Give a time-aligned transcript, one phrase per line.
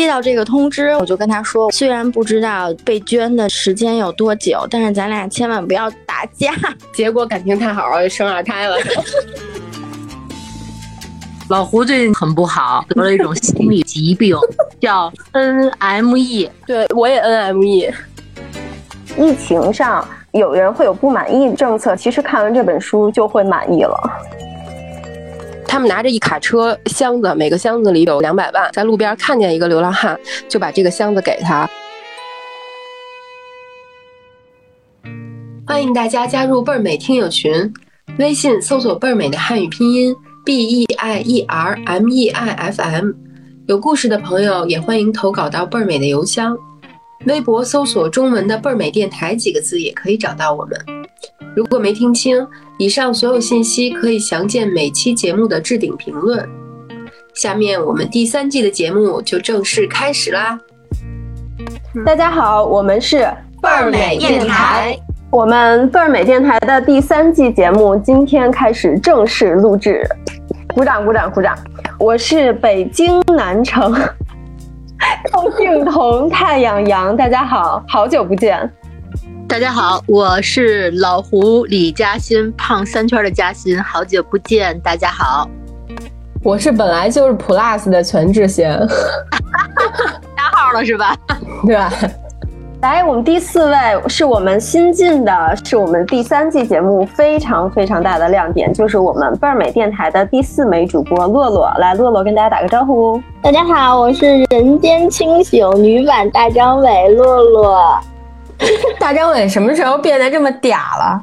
[0.00, 6.54] 接到这个通知，我就跟他说，虽然不知道被捐的时间有多久，但是咱俩千万不要打架。
[6.94, 8.78] 结果感情太好了，生二胎了。
[11.50, 14.34] 老胡最近很不好，得了一种心理疾病，
[14.80, 16.48] 叫 NME。
[16.66, 17.92] 对，我也 NME。
[19.18, 24.00] 疫情上有人会有不满意政策，其实看完这本书就会满意了。
[25.70, 31.70] 他们拿着一卡车箱子，每个箱子里有两百万，在路边看见一个流浪汉，就把这个箱子给他。
[35.64, 37.72] 欢迎大家加入倍儿美听友群，
[38.18, 40.12] 微信搜索“倍儿美”的汉语拼音
[40.44, 43.12] b e i e r m e i f m，
[43.68, 46.58] 有故事的朋友也欢迎投稿到倍儿美的邮箱。
[47.26, 50.76] 微博搜索中文的“倍儿美电台”几个字也可以找到我们。
[51.54, 52.44] 如果没听清，
[52.80, 56.48] 以上所有信息可以详见每期节目的置顶评论。
[57.34, 60.58] 下面我们第三季的节目就正式开始啦！
[62.06, 63.18] 大家好，我们是
[63.60, 64.98] 倍儿美电台，
[65.30, 70.02] 我们倍儿美电台的第三季节目今天开始正式录制，
[70.74, 71.54] 鼓掌鼓掌鼓掌！
[71.98, 73.92] 我是北京南城
[75.30, 78.72] 高敬彤太阳阳，大家好好久不见。
[79.50, 85.50] 大家好，我是老胡李嘉欣，胖三圈的嘉欣，好久不见，大家好。
[86.44, 88.78] 我是本来就是 Plus 的全智贤，
[90.36, 91.16] 加号了是吧？
[91.66, 91.92] 对吧？
[92.82, 93.76] 来，我们第四位
[94.06, 101.68] 是我们新进的，是我们第三季节目非常非常大的亮点，就是我们倍儿美电台的第四枚主播洛洛。
[101.78, 103.20] 来，洛洛跟大家打个招呼。
[103.42, 108.00] 大家好，我是人间清醒女版大张伟洛洛。
[108.98, 111.22] 大张伟什么时候变得这么嗲了？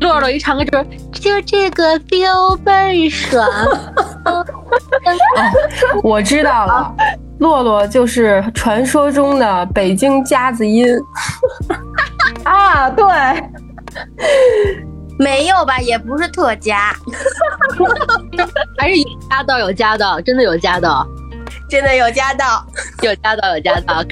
[0.00, 0.64] 洛洛一唱歌
[1.12, 3.44] 就是就这个 feel 倍爽。
[6.04, 6.94] 我知道了，
[7.40, 10.86] 洛洛就是传说中的北京夹子音。
[12.44, 13.04] 啊，对，
[15.18, 15.80] 没有吧？
[15.80, 16.94] 也不是特夹，
[18.78, 21.04] 还是有夹道有夹道，真的有夹道，
[21.68, 22.64] 真的有夹道，
[23.02, 24.04] 有夹道有夹道。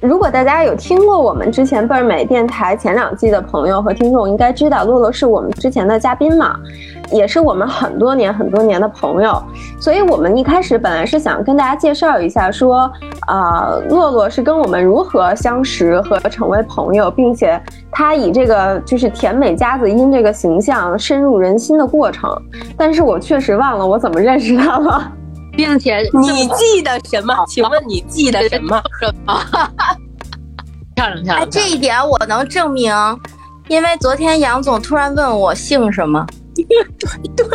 [0.00, 6.56] 如果大家有听过我们之前倍儿美电台前两季的朋友和听众，应该知道洛洛是我们之前的嘉宾嘛，
[7.12, 9.42] 也是我们很多年很多年的朋友。
[9.78, 12.90] 所以我们一开始本来是想跟大家介绍一下，说
[13.26, 22.34] 啊，洛洛是跟我们如何相识和成为朋友，并且他以这个就是甜美夹子音这个形象深入人心的过程。
[22.74, 25.12] 但是我确实忘了我怎么认识他了。
[25.60, 27.34] 并且你记得什么？
[27.46, 28.82] 请问你记得什么？
[30.96, 31.50] 漂亮漂亮！
[31.50, 32.90] 这一点我能证明，
[33.68, 36.26] 因为昨天杨总突然问我姓什么。
[37.36, 37.46] 对，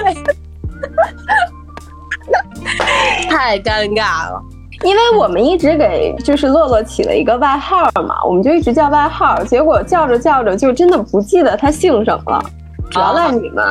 [3.27, 4.39] 太尴尬了。
[4.83, 12.43] 因为我们一直给就是洛洛起了一个外号嘛，我们就一直叫外号，结果叫着叫着就真的不记得他姓什么了，
[12.91, 13.65] 主要赖你们。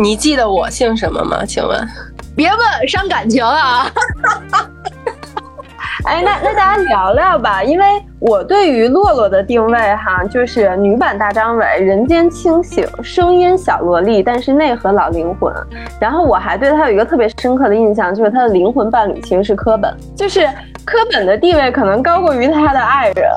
[0.00, 1.44] 你记得我姓什么吗？
[1.44, 1.86] 请问？
[2.38, 3.90] 别问，伤感情啊！
[6.06, 7.84] 哎，那那大家聊聊吧，因为
[8.20, 15.52] 我对于洛洛的定位哈，就是女版大张伟，人间清醒，声音小萝莉，但是内核老灵魂。
[16.00, 20.48] 然后我还对她有一个特别深刻的印象，就是她的灵魂伴侣其实是柯本，就是
[20.84, 23.28] 柯本的地位可能高过于她的爱人。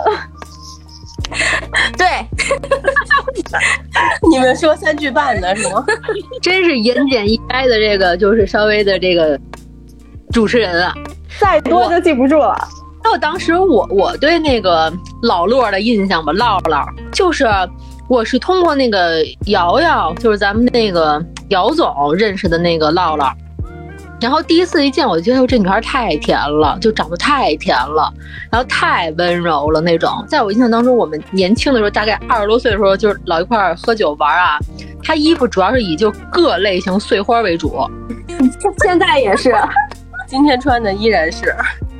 [1.98, 2.08] 对，
[4.30, 5.86] 你们说三句半的是吗？
[6.42, 9.40] 真是言简意赅的，这个就是稍微的这个
[10.32, 10.94] 主持人啊，
[11.40, 12.56] 再多就记不住了。
[13.04, 14.92] 那我当时我我对那个
[15.24, 17.48] 老洛的印象吧，唠唠就是
[18.08, 23.32] 我是通过那个瑶瑶，就是咱们那个姚总认识的那个唠唠。
[24.22, 28.14] 然后第一次一见，我就觉得这女孩太甜了，就长得太甜了，
[28.52, 30.24] 然后太温柔了那种。
[30.28, 34.60] 在我印象当中，我们年轻的时候，大概二十多岁的时候，就是老一块儿喝酒玩啊。
[35.04, 37.76] 她衣服主要是以就各类型碎花为主，
[38.84, 39.56] 现在也是，
[40.28, 41.56] 今天穿的依然是。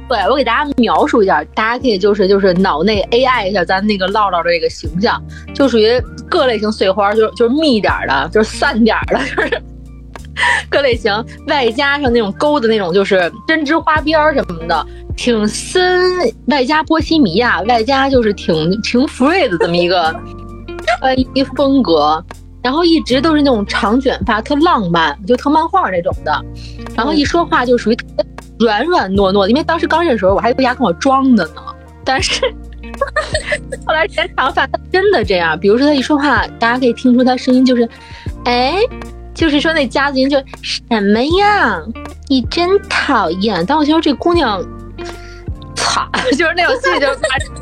[0.08, 5.20] 对我给大家描述一下，大家可以就是就是脑内 AI 一下咱那个唠唠的这个形象，
[5.56, 6.00] 就属于
[6.30, 9.62] 各类型碎花，就是就是密点的，就是散点的，就是。
[10.70, 11.14] 各类型，
[11.48, 14.86] 外加上那种勾的那种，就是针织花边什么的，
[15.16, 16.10] 挺森。
[16.48, 20.16] 外加波西米亚，外加就是挺挺 free 的这么一个
[21.00, 22.24] 穿衣风格。
[22.64, 26.32] 然后一直都是那种长卷发，特浪漫，就特漫画那种的。
[26.96, 27.98] 然后一说话就属于
[28.60, 31.62] 软软糯糯的，因为当时刚认识的时候，我还以为他跟我装的呢。
[32.06, 32.42] 但是
[33.86, 35.60] 后来剪长发，他真的这样。
[35.60, 37.90] 比如说他一说话，大家可以听出他声音就是，
[38.46, 38.76] 哎。
[39.34, 41.82] 就是说那夹子音就什么呀，
[42.28, 43.66] 你真讨厌。
[43.66, 44.62] 但我觉得这姑娘，
[45.76, 47.08] 操，就是那种心里就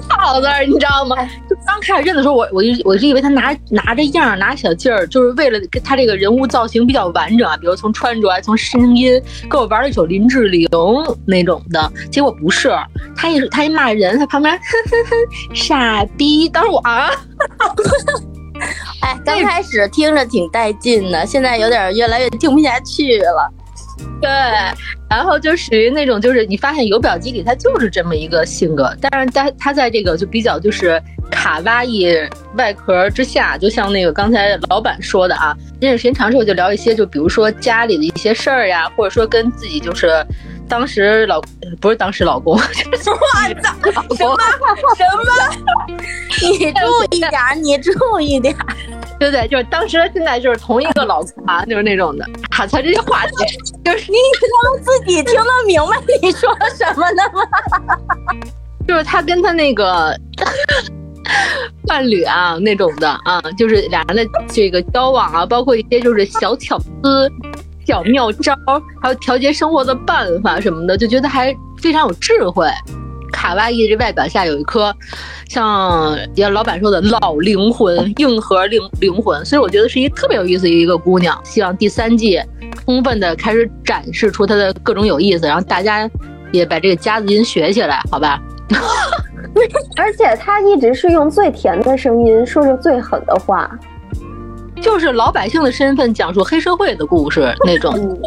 [0.08, 1.16] 操字儿，你知道吗？
[1.50, 10.68] 就刚开始认的时候，我我就我是以为他拿拿着样儿拿小劲儿，就是为了跟他这个人物造型比较完整啊，比如从穿着，从声音，跟我玩了一首林志玲
[11.26, 11.92] 那种的。
[12.12, 12.70] 结果不是，
[13.16, 17.10] 他一他一骂人，他旁边哼哼哼傻逼，当时我啊。
[19.02, 23.52] 哎，刚开始听着挺带劲的，现在有点越来越听不下去了。
[24.22, 24.30] 对，
[25.10, 32.08] 然后就属于那种，就是你发现有表机里他就是这么一个性格，但是他他在这个就比较就是卡哇伊
[32.56, 40.26] 外壳之下，就像那个刚才老板说的啊，认识时间长之后就聊一些，就比如说家里的一些事儿呀，或者说跟自己就是
[40.70, 41.42] 当时老
[41.82, 42.60] 不是当时老公，我
[42.98, 43.14] 操，
[43.84, 45.68] 什么什么？
[46.42, 47.34] 你注意点，
[47.64, 48.56] 你注意点。
[49.20, 49.46] 对不对？
[49.50, 52.26] 就是当时现在就是同一个老公啊，就是那种的。
[52.50, 53.34] 他他这些话题，
[53.84, 57.42] 就是你他能自己听得明白你说什么呢吗？
[58.88, 60.18] 就是他跟他那个
[61.86, 67.30] 伴侣啊那种的啊，就是俩人的这个交往啊，包括一些就是小巧思、
[67.90, 68.56] 小妙招，
[69.02, 71.52] 还有调节生活的办法什么的，就觉得还
[71.82, 72.68] 非常有智慧。
[73.32, 74.96] 卡哇伊这外表下有一颗，
[75.50, 81.36] 像也老板说的老灵魂、硬核灵灵魂，所以我觉得是一个特别有意思的一个姑娘。
[81.44, 82.40] 希望第三季
[82.86, 86.08] 充分的开始展示出她的各种有意思，然后大家
[86.52, 88.40] 也把这个夹子音学起来，好吧？
[89.98, 93.68] 而且她一直是用最甜的声音说着最狠的话，
[94.82, 97.94] 就是老百姓的身份讲述黑社会的故事那种。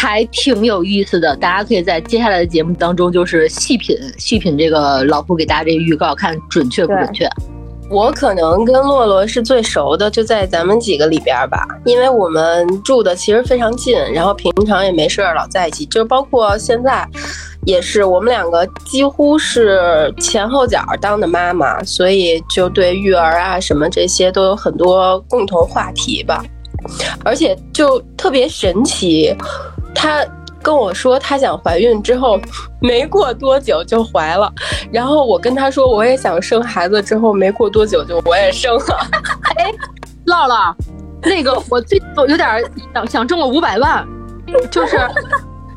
[0.00, 7.28] 还挺有意思的，大家可以在接下来的节目当中，就是细品细品这个老胡给大家这个预告，看准确不准确。
[7.90, 17.08] 我可能跟洛洛是最熟的，就在咱们几个里边吧，因为我们住的其实非常近，然后平常也没事儿老在一起，就包括现在，
[17.64, 26.44] 也是我们两个几乎是前后脚当的妈妈，所以就对育儿啊什么这些都有很多共同话题吧，
[27.24, 29.34] 而且就特别神奇。
[29.94, 30.24] 她
[30.68, 32.38] 跟我说，她想怀孕之后，
[32.78, 34.52] 没过多久就怀了。
[34.92, 39.08] 然后我跟她说，我也想生孩子，之后没过多久就我也生了。
[39.56, 39.72] 哎，
[40.26, 40.76] 唠唠，
[41.22, 42.62] 那个我最近有点
[42.92, 44.06] 想想中个五百万，
[44.70, 44.98] 就是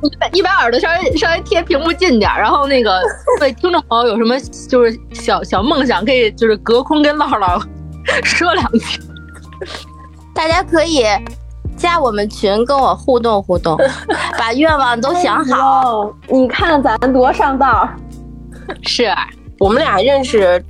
[0.03, 3.01] 一百一百耳朵稍微稍微贴屏幕近点，然后那个
[3.39, 7.57] 对听众朋友有什么就是小小梦想，可以就是隔空跟唠唠
[8.25, 8.99] 说两句。
[10.35, 11.05] 大家可以。
[11.81, 13.75] 加我们群跟我互动互动，
[14.37, 16.11] 把愿望都想好。
[16.29, 17.89] 你看咱多上道，
[18.83, 19.11] 是
[19.59, 20.63] 我们俩认识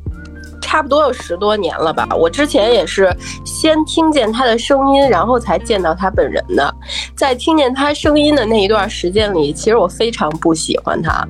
[0.61, 2.07] 差不多有十多年了吧？
[2.17, 3.13] 我之前也是
[3.45, 6.73] 先听见他的声音，然后才见到他本人的。
[7.15, 11.27] 在听见他声音的那一段时间里，其实我非常不喜欢他，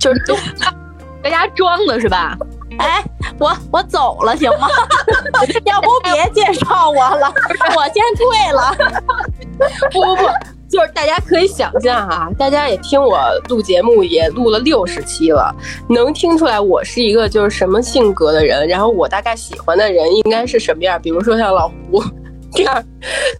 [0.00, 0.34] 就是都
[1.22, 2.36] 在家装的是吧？
[2.78, 3.02] 哎，
[3.38, 4.68] 我我走了行吗？
[5.64, 7.32] 要不别介绍我了，
[7.76, 8.74] 我先退了。
[9.90, 10.22] 不不不，
[10.68, 13.18] 就是大家可以想象啊，大家也听我
[13.48, 15.54] 录节目也录了六十期了，
[15.88, 21.00] 能听出来我是一个就是什么性格的人，然后我大概喜欢的人应该是什么样？
[21.00, 22.02] 比如说像老胡
[22.52, 22.84] 这样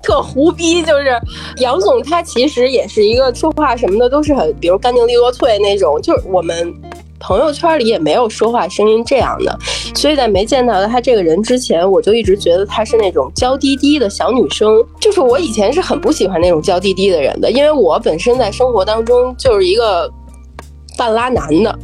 [0.02, 1.20] 特胡逼，就是
[1.58, 6.74] 杨总他其实也是一个说话什么的都是很，比如干净利落脆那种，就是我们。
[7.18, 9.58] 朋友圈里也没有说话声音这样的，
[9.94, 14.84] 所以在没见到他这个人之前，我就一直觉得他是那种娇滴滴的小女生。
[15.00, 20.10] 就是我以前是很不喜欢那种娇滴滴的人的，因为我本身在生活当中就是一个
[20.96, 21.70] 半拉男的。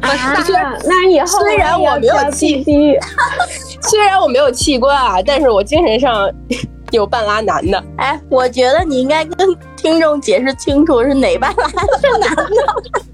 [0.00, 0.10] 啊，
[0.84, 2.62] 那以后虽然我没有气，
[3.80, 6.30] 虽然我没有器官啊，但是我精神上
[6.92, 7.82] 有半拉男的。
[7.96, 11.64] 哎，我觉得你应该跟听众解释清楚是哪半拉
[12.00, 13.13] 是男的。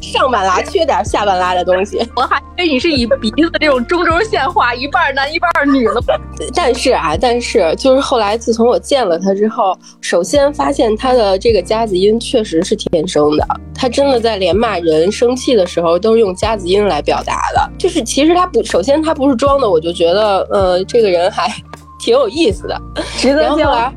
[0.00, 1.98] 上半拉缺点，下半拉的东西。
[2.16, 5.94] 我还以为你是以鼻子这种中轴线画一半男一半女呢。
[6.54, 13.46] 但是啊，但是就是后来，自从我见了他之后，首先发现他的这个夹子音确实是天生的。
[13.74, 17.70] 他真的在连骂人、生气的时候都是用夹子音来表达的。
[17.78, 21.52] 就是其实他不，首先他不是装的，我就觉得呃，这个人还
[21.98, 22.80] 挺有意思的。
[23.22, 23.92] 然后后来，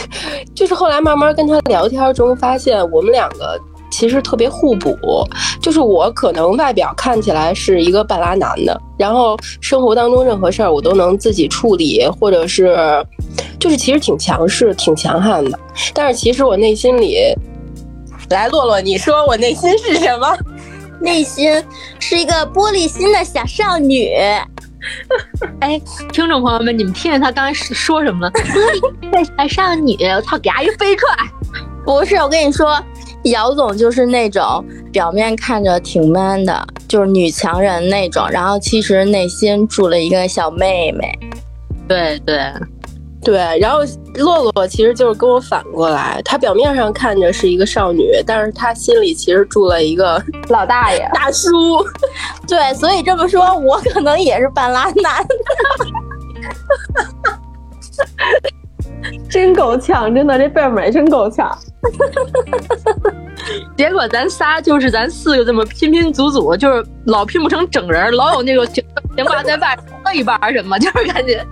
[0.54, 3.58] 就是后来慢慢跟他聊天中，发现我们两个。
[3.96, 4.98] 其实特别互补，
[5.62, 12.76] 就是我可能外表看起来是一个半拉男的，然后生活当中任何事儿我都能自己处理，或者是，
[13.60, 15.56] 就是其实挺强势、挺强悍的。
[15.94, 17.18] 但是其实我内心里，
[18.30, 20.36] 来洛洛，你说我内心是什么？
[21.00, 21.62] 内心
[22.00, 24.10] 是一个玻璃心的小少女。
[25.60, 25.80] 哎，
[26.12, 28.32] 听众朋友们，你们听见他刚才说什么了？
[29.36, 31.30] 爱少女，我操，给阿姨飞出来！
[31.84, 32.82] 不是，我跟你说，
[33.24, 41.12] 姚总就是那种表面看着挺 man 的，就是女强人那种，然后其实内心住了一个小妹妹。
[41.88, 42.38] 对对。
[43.22, 43.78] 对，然后
[44.16, 51.48] 洛洛其实就是跟我反过来，她表面上看着是一个少女，但是她心里其实住了一个老大爷、大叔。
[52.46, 55.30] 对，所以这么说，我可能也是半拉男的。
[59.30, 61.50] 真够呛，真的这辈儿美，真够呛。
[63.76, 68.84] 结果咱仨就是咱四个这么拼拼组组，就是老拼不成整人，老有那个悬
[69.24, 69.76] 挂在外
[70.14, 71.44] 一半什么，就是感觉。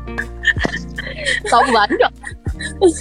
[1.50, 2.10] 老不完整，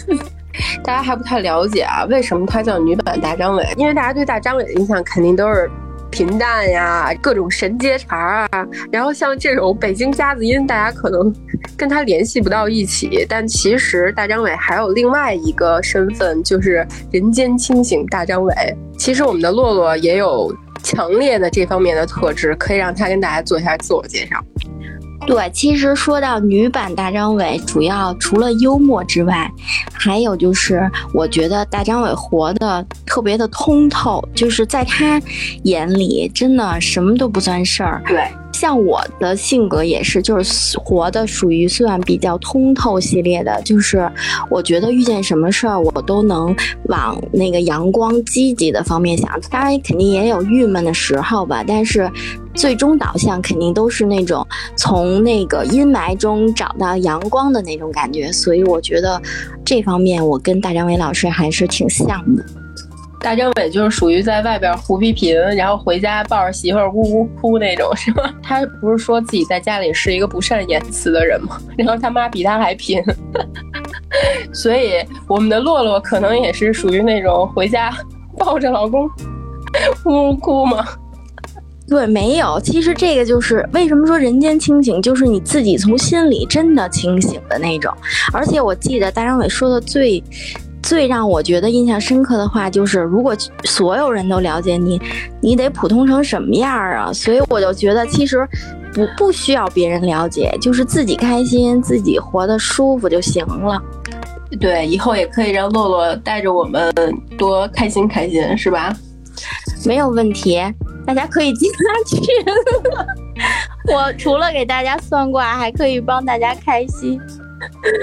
[0.83, 2.03] 大家还不太了解啊？
[2.05, 3.67] 为什么她叫女版大张伟？
[3.77, 5.69] 因为大家对大张伟的印象肯定都是
[6.11, 8.67] 平淡呀，各种神接茬啊。
[8.91, 11.33] 然后像这种北京夹子音，大家可能
[11.77, 13.25] 跟他联系不到一起。
[13.27, 18.53] 但其实大张伟还有另外一个身份，就是人间清醒大张伟。
[18.97, 20.53] 其实我们的洛洛也有
[20.83, 24.37] 强烈的这方面的特质，可以让他跟大家做一下自我介绍。
[25.27, 29.49] 对，其实说到女版大张伟，主要除了幽默之外，
[29.93, 35.21] 还有就是我觉得大张伟活的特别的通透，就是在他
[35.63, 38.01] 眼里真的什么都不算事儿。
[38.07, 38.25] 对。
[38.53, 44.09] 像我的性格也是，就是活的属于算比较通透系列的，就是
[44.49, 46.55] 我觉得遇见什么事儿，我都能
[46.85, 49.29] 往那个阳光积极的方面想。
[49.49, 52.09] 当然肯定也有郁闷的时候吧，但是
[52.53, 58.31] 最终导向肯定都是那种从那个阴霾中找到阳光的那种感觉。
[58.31, 59.21] 所以我觉得
[59.65, 62.43] 这方面我跟大张伟老师还是挺像的。
[63.21, 68.33] 大张伟就是属于在外边胡逼贫，然后回家抱着媳妇儿呜呜哭那种，是吗？
[68.41, 71.61] 他不是说自己在家里是一个不善言辞的人吗？
[71.77, 73.01] 然后他妈比他还贫，
[74.51, 74.93] 所以
[75.27, 77.95] 我们的洛洛可能也是属于那种回家
[78.37, 79.07] 抱着老公
[80.05, 80.83] 呜呜哭吗？
[81.87, 82.59] 对，没有。
[82.59, 87.93] 其实这个就是为什么说人间清醒，就是你自己从心里真的清醒的那种。
[88.33, 90.23] 而且我记得大张伟说的最。
[90.83, 95.01] 最让我觉得印象深刻的话就是，如果所有人都了解你，
[95.39, 97.13] 你得普通成什么样啊？
[97.13, 98.47] 所以我就觉得，其实
[98.93, 103.81] 不不需要别人了解，就是自己开心，自己活得舒服就行了。
[104.59, 106.93] 对，以后也可以让洛洛带着我们
[107.37, 108.93] 多开心开心，是吧？
[109.85, 110.61] 没有问题，
[111.05, 112.21] 大家可以进他群。
[113.95, 117.19] 我除了给大家算卦，还可以帮大家开心。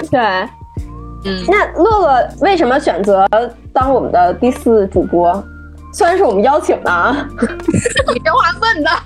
[0.09, 0.19] 对。
[1.25, 3.27] 嗯，那乐乐为什么选择
[3.73, 5.43] 当我们的第四主播？
[5.91, 7.27] 虽然是我们邀请的啊，
[8.13, 8.89] 你这话问的。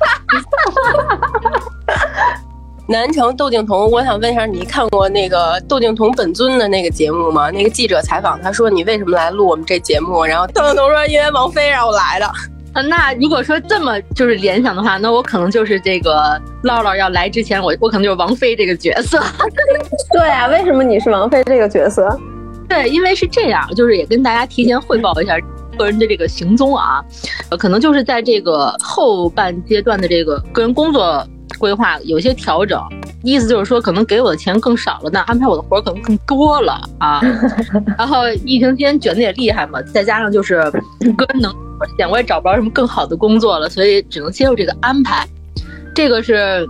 [2.85, 7.49] 南城窦靖童，我想问一下，你看过那个窦靖童本尊的那个节目吗？
[7.49, 10.25] 那个记者采访他说你为什么来录我们这节目？
[10.25, 12.29] 然后窦靖童说因为王菲让我来的。
[12.73, 19.21] 啊，那如果说这么就是联想的话，那我可能就是这个唠唠要来之前，我我可能就是王菲这个角色。
[20.11, 22.19] 对啊，为什么你是王菲这个角色？
[22.67, 25.37] 对，因为是这样，就是也跟大家提前汇报一下
[25.77, 27.03] 个人的这个行踪啊，
[27.49, 31.23] 呃，可能就是在这个后半阶段的这个个人工作
[31.59, 32.81] 规划有些调整，
[33.21, 37.21] 意思就是说可能给我的钱更少了，那安排我的活可能更多了啊。
[37.99, 40.55] 然后疫情期间卷的也厉害嘛，再加上就是
[41.15, 41.53] 个人能。
[41.97, 45.27] 现我也找不着什么更好的工作了，所以只能接受这个安排。
[45.95, 46.67] 这个是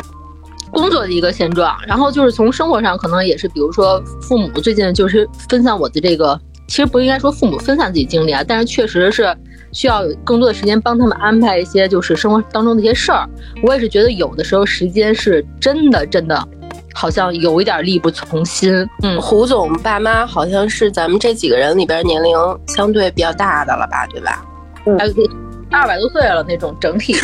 [0.71, 9.33] 工作的一个现状，然后就是从生活上可能也是，比如说父母最近就是分散我的这个，其实不应该说父母分散自己精力啊，但是确实是
[9.71, 13.27] 需要有更多的时间帮他们安排一些就是生活当中的一些事儿。
[13.61, 16.45] 我也是觉得有的时候时间是真的真的
[16.93, 18.73] 好像有一点力不从心。
[19.03, 22.35] 嗯，胡总爸妈好像是咱们这几个人里边年龄
[22.67, 24.43] 相对比较大的了吧，对吧？
[24.97, 25.13] 还有
[25.71, 27.19] 二百多岁了那种整体的，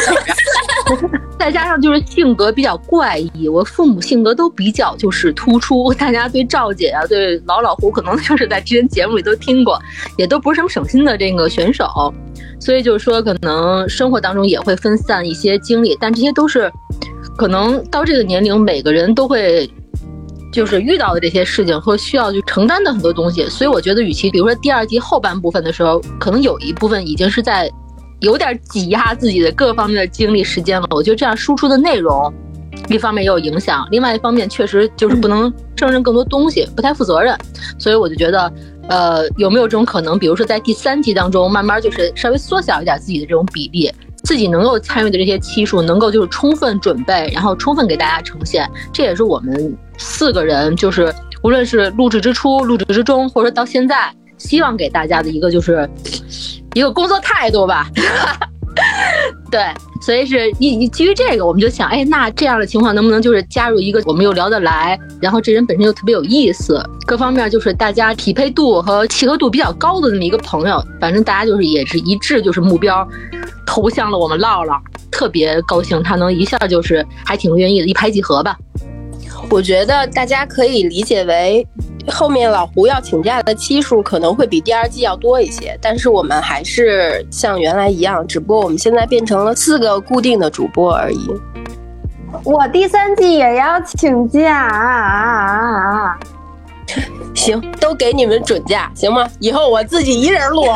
[1.38, 5.94] 再加上就是性格比较怪异，我父母性格都比较就是突出。
[5.94, 9.80] 大家对赵姐啊，对老老胡，可能就是在之前节目里都听过，
[10.18, 12.12] 也都不是什么省心的这个选手，
[12.60, 16.72] 所以就是说可能生活当中也会分散一些精力，但这些都是
[17.38, 19.70] 可能到这个年龄每个人都会。
[20.52, 27.72] 就是遇到的这些事情和需要去承担的很多东西，所以我觉得，与其比如说第二季后半部分的时候，可能有一部分已经是在
[28.22, 30.88] 有点挤压自己的各方面的精力时间了。
[30.92, 32.34] 我觉得这样输出的内容，
[32.90, 37.38] 一方面也有影响，另外一方面确实就是不能胜任更多东西，不太负责任。
[37.78, 38.52] 所以我就觉得，
[38.90, 43.92] 呃，有没有这种可能，比如说在第三季当中，慢慢就是稍微缩小一点自己的这种比例？
[44.30, 48.70] 自己能够参与的这些期数，能够就是充分准备，然后充分给大家呈现。
[48.94, 55.90] 这也是我们四个人，就是无论是录制之初、录制之中，或者说到现在，希望给大家的一个就是
[56.76, 57.90] 一个工作态度吧。
[59.52, 59.62] 对，
[60.02, 73.08] 所以是一基于这个，我们就想，哎，那这样的情况能不能就是加入一个我们又聊得来，然后这人本身又特别有意思，各方面就是大家匹配度和契合度比较高的这么一个朋友，反正大家就是也是一致，就是目标
[73.66, 74.80] 投向了我们唠唠，
[75.12, 78.56] 特别高兴他能一下就是还挺愿意的，一拍即合吧。
[79.50, 81.66] 我觉得大家可以理解为。
[82.08, 91.30] 后面老胡要请假的期数可能会比第二季要多一些，但是我们还是像原来一样，只不过我们现在变成了四个固定的主播而已。
[92.44, 96.18] 我第三季也要请假，啊
[97.36, 99.28] 行，都给你们准假，行吗？
[99.40, 100.64] 以后我自己一人录。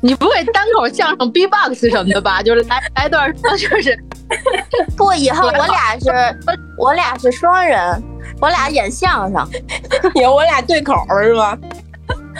[0.00, 2.40] 你不会单口相声 B-box 什么的吧？
[2.40, 3.98] 就是来来段，就是
[4.96, 6.10] 不，以后我俩是，
[6.78, 8.00] 我俩是双人。
[8.40, 9.48] 我俩演相声，
[10.20, 11.58] 有我俩对口是吧？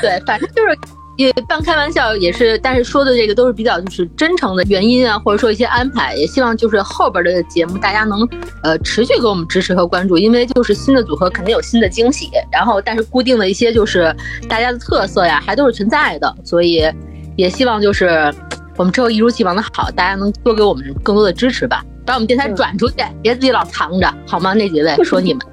[0.00, 0.78] 对，反正就是
[1.16, 8.20] 也半开玩笑，也是，但是说的这个都是比较就是真诚的原因啊，或者说一些安排，也希望就是后边的节目大家能
[8.62, 14.14] 呃持续给我们支持和关注，因为就是新的组合肯定有新的惊喜，然后但是固定的一些就是
[14.48, 16.88] 大家的特色呀还都是存在的，所以
[17.36, 18.32] 也希望就是
[18.76, 24.54] 我们之后一如既往的好，大家能多给我们更多的支持吧，把我们电台转出去，别自己老藏着好吗？
[24.54, 25.44] 那几位说你们。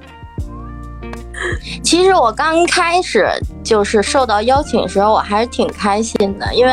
[1.82, 3.28] 其实我刚开始
[3.62, 6.72] 就是受到邀请的时候，我还是挺开心的，因为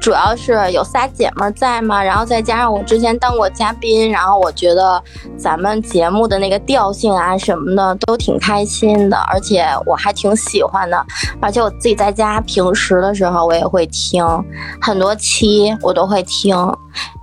[0.00, 5.02] 主要是有仨姐妹在嘛，然后再加上我之前当过嘉宾，然后我觉得
[5.36, 11.04] 咱们节目的那个调性啊什么的都挺开心的，而且我还挺喜欢的，
[11.40, 14.24] 而且我自己在家平时的时候我也会听
[14.80, 16.56] 很多期，我都会听，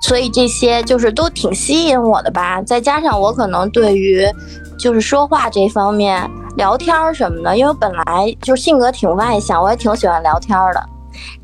[0.02, 2.62] 所以这些就是都挺吸引我的吧。
[2.62, 4.26] 再加上我可能对于
[4.80, 6.28] 就是说话这方面。
[6.56, 10.84] 聊天什么的，因为本来就性格挺外向，我也挺喜欢聊天的，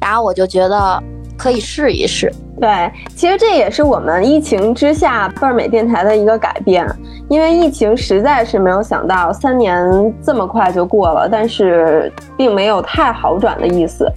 [0.02, 1.02] 然后我就觉得
[1.38, 2.30] 可以试一试。
[2.60, 6.86] 对，其实这也是我们疫情之下倍儿美电台的一个改变，
[7.30, 14.12] 因为疫情实在是没有想到三年这么快就过了，但是并没有太好转的意思。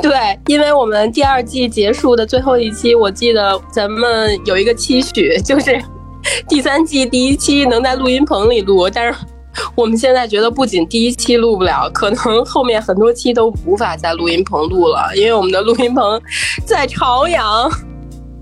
[0.00, 0.12] 对，
[0.46, 5.78] 因为我们第二季结束的最后一期，我记得咱们有一个期许，就是
[6.48, 9.18] 第三季第一期能在录音棚里录，但是。
[9.74, 16.22] 我们现在觉得，不仅第一期录不了，可能后面很多期都无法在录音棚录了，因为我们的录音棚
[16.64, 17.68] 在朝阳。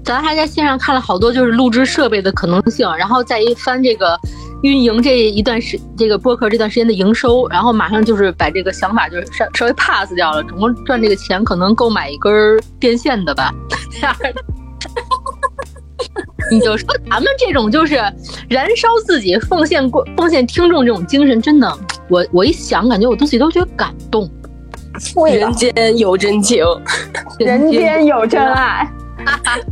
[0.04, 4.18] 咱还在线上看了好多就是录制设备的可能性，然后再一翻这个
[4.62, 12.32] 运营这一段时这个播客这段时间的营收，然后马上就是把这个想法就是稍稍微 pass 掉了，总共赚这个钱可能够买一根
[12.78, 13.52] 电线的吧。
[13.90, 14.58] 这样的。
[16.50, 17.96] 你就说咱们这种就是
[18.48, 21.78] 燃烧自己、奉献过、奉献听众这种精神，真的，
[22.09, 24.28] 我我一想，感觉我自己都觉得感动。
[25.31, 26.64] 人间有真情，
[27.38, 28.90] 人间有真爱。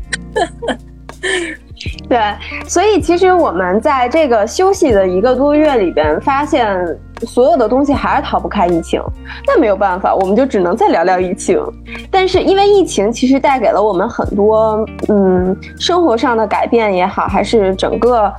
[2.09, 2.19] 对，
[2.67, 6.77] 所以其实我们在这个休息的一个多月里边，发现
[7.23, 9.01] 所有的东西还是逃不开疫情。
[9.47, 11.63] 那没有办法，我们就只能再聊聊疫情。
[12.11, 18.33] 但是因为疫情其实带给了我们很多，嗯，生活上的改变也好，还是整个，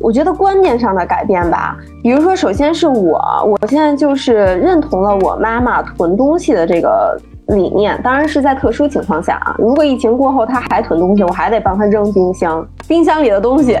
[0.00, 1.76] 我觉得观念上的改变吧。
[2.02, 7.16] 比如说，首先是我，我现在就是认同了我妈妈囤东西的这个。
[7.50, 13.78] 理念当然是在特殊情况下啊，如果疫情过后她还囤东西，我还得帮她扔冰箱，冰箱里的东西。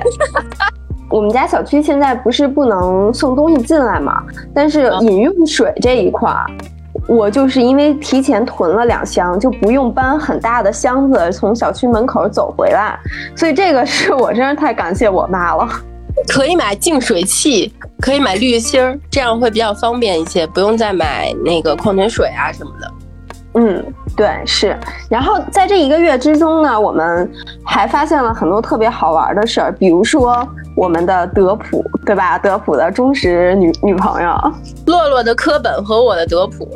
[1.08, 6.34] 我们家小区现在不是不能送东西进来嘛，但是饮用水这一块，
[7.06, 12.98] 我就是因为提前囤了两箱，就不用搬很大的箱子从小区门口走回来，
[13.36, 15.68] 所以这个是我真是太感谢我妈了。
[16.28, 22.92] 可以买净水器，可以买滤芯儿，这样会比较方便一些，不用再买那个矿泉水啊什么的。
[23.54, 23.84] 嗯，
[24.16, 24.74] 对，是。
[25.10, 27.30] 然后在这一个月之中呢，我们
[27.62, 32.38] 还发现了很多特别好玩的事儿，比如说我们的德普，对吧？
[32.38, 34.34] 德普的忠实女女朋友，
[34.86, 36.66] 洛洛的科本和我的德普。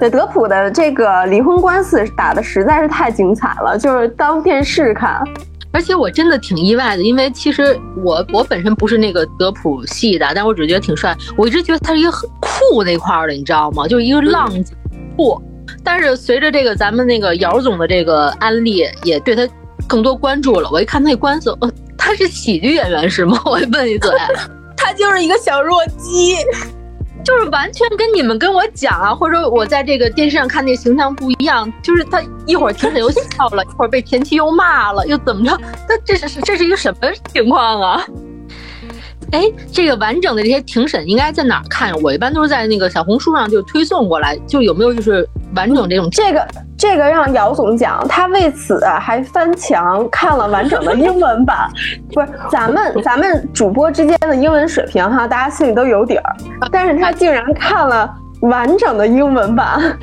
[0.00, 5.22] 对，德普的这个离婚官司打的实在是太精彩了，就是当电视看。
[5.70, 11.16] 而且我真的挺意外的，因为其实我我本身不是那个德普系的，但我只觉得挺帅。
[11.36, 13.86] 我一直觉得他是一个很酷那块的，你知道吗？
[13.86, 14.74] 就是一个浪子
[15.16, 15.40] 酷。
[15.84, 19.48] 但是随着这个咱们那个姚总的这个安利，也对他
[19.86, 20.68] 更多关注了。
[20.72, 23.40] 我一看他那官司，哦，他是喜剧演员是吗？
[23.44, 24.10] 我问一嘴，
[24.76, 26.36] 他就是一个小弱鸡。
[27.24, 35.56] 就是完全跟你们跟我讲啊，或者说我在这个电视上看那形象不一样，就是他一会儿庭审又笑了，一会儿被前妻又骂了，又怎么着？
[35.88, 38.04] 他这是这是一个什么情况啊？
[39.30, 41.94] 哎，这个完整的这些庭审应该在哪儿看？
[42.02, 46.08] 我一般都是在那个小红书上就推送过来，就有没有就是完整这种？
[46.10, 46.46] 这个
[46.78, 51.70] 这个让姚总讲，他为此还翻墙看了完整的英文版。
[52.12, 56.36] 不是咱们咱们主播之间的英文水平哈，大家心里都有底儿，
[56.70, 59.98] 但是他竟然看了完整的英文版。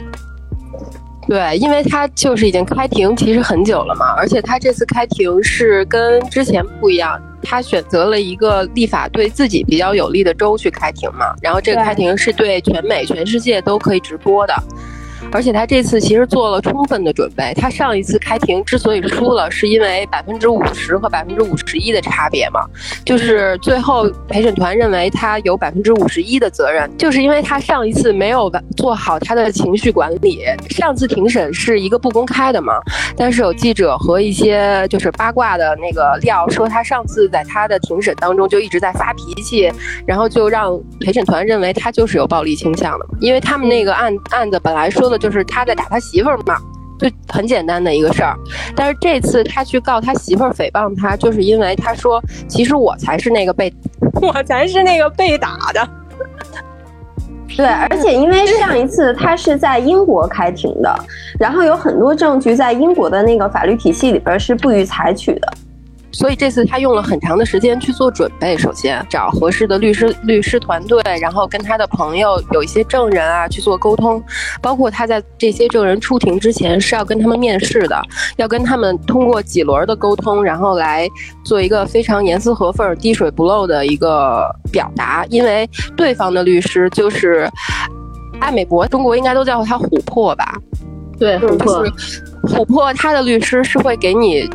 [1.28, 14.54] 对，因为他就是已经开庭，其实很久了嘛，而且他这次开庭是跟之前不一样，他选择了一个立法对自己比较有利的州去开庭嘛，然后这个开庭是对全美、全世界都可以直播的。
[15.32, 17.54] 而且他这次其实做了充分的准备。
[17.56, 22.66] 他上一次开庭之所以输了，是因为百分之五十和百分之五十一的差别嘛，
[23.06, 30.42] 就是最后陪审团认为他有百分之五十一的责任，就是因为他上一次没有做好他的情绪管理。
[30.70, 32.74] 上次庭审是一个不公开的嘛，
[33.16, 39.72] 但是有记者和一些就是八卦的那个料说，他上次在他的庭审当中就一直在发脾气，
[40.08, 45.19] 然后就让陪审团认为他就是有暴力倾向的，因为他们那个案案子本来说的。
[45.20, 46.58] 就是他在打他媳妇儿嘛，
[46.98, 48.36] 就很简单的一个事儿。
[48.76, 53.74] 但是这次他去告他媳妇儿诽谤他，就是因为他说，其实我才是那个被，
[54.22, 55.88] 我才是那个被打的。
[57.58, 60.96] 对，而且因为上一次他是在英国开庭的，
[61.40, 65.54] 然后有很多证据在英国的那个法律体系里边是不予采取的。
[66.12, 74.22] 所以这次他用了很长的时间去做准备，首先找合适的律师律师团队，然后跟他的朋友有一些证人啊去做沟通，
[74.62, 78.02] 包括他在这些证人出庭之前是要跟他们面试的，
[78.38, 81.08] 要跟他们通过几轮的沟通，然后来
[81.46, 87.50] 做一个非常严丝合缝、滴水不漏的一个表达，因为对方的律师就是
[88.40, 90.58] 艾美博，中国应该都叫他琥珀吧？
[91.20, 91.86] 对，琥珀，
[92.44, 94.50] 琥珀，他的律师是会给你。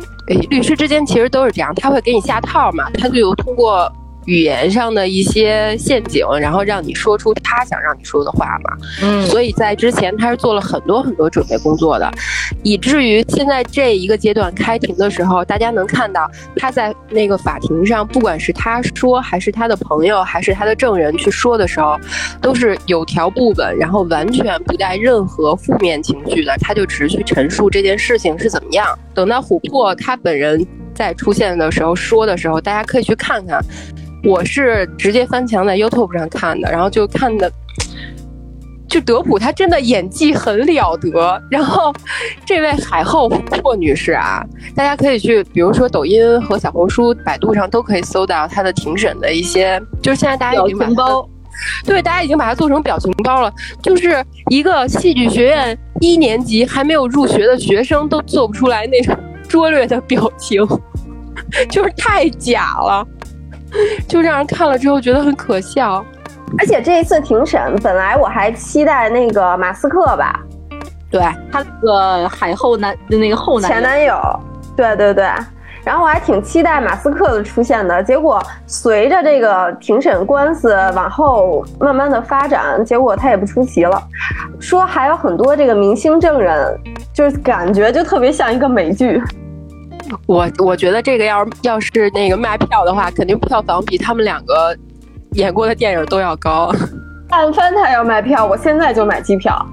[0.49, 3.91] 律师之间其实都是这样，他会给你下套嘛，他就通过
[4.25, 8.77] 语言上的一些陷阱，然后让你说出他想让你说的话嘛。
[9.01, 12.11] 嗯，所以在之前他是做了很多很多准备工作的，
[12.63, 21.97] 以至于现在这一个阶段开庭的时候，大家能看到他在那个法庭上，不管是他说还是他的朋友还是他的证人去说的时候，
[22.41, 28.87] 都是有条不紊，然后完全不带任何负面情绪的，他就只是去陈述这件事情是怎么样。
[29.13, 33.63] 等到琥珀他本人在出现的时候说的时候，大家可以去看看。
[34.25, 37.51] 我是直接翻墙在 YouTube 上看的，然后就看的，
[38.89, 41.39] 就德普他真的演技很了得。
[41.51, 41.93] 然后
[42.43, 43.29] 这位海后
[43.61, 44.43] 霍女士啊，
[44.75, 51.29] 大家可以去，比如说抖音和小红书、百度上都可以搜到她的庭审的一些，就是现在大家已经把包，
[51.85, 59.15] 对，大家已经把它做成表情包了，就是一个戏剧学院一年级还没有入学的学生都做不出来那种
[59.47, 60.65] 拙劣的表情，
[61.69, 63.07] 就是太假了。
[64.07, 66.03] 就让人看了之后觉得很可笑，
[66.57, 70.39] 而且这一次庭审，本来我还期待那个马斯克吧，
[71.09, 74.17] 对他那个海后男的那个后男前男友，
[74.75, 75.23] 对对对，
[75.83, 84.01] 然后我还挺期待马斯克的出现的，结果随着这个庭审官司往后慢慢的发展，结果他也不出席了，
[84.59, 86.77] 说还有很多这个明星证人，
[87.13, 89.21] 就是感觉就特别像一个美剧。
[90.27, 94.75] 我我觉得这个要是要是那个卖票的话，肯定票房比他们两个
[95.33, 96.71] 演过的电影都要高。
[97.29, 99.65] 但凡他要卖票，我现在就买机票。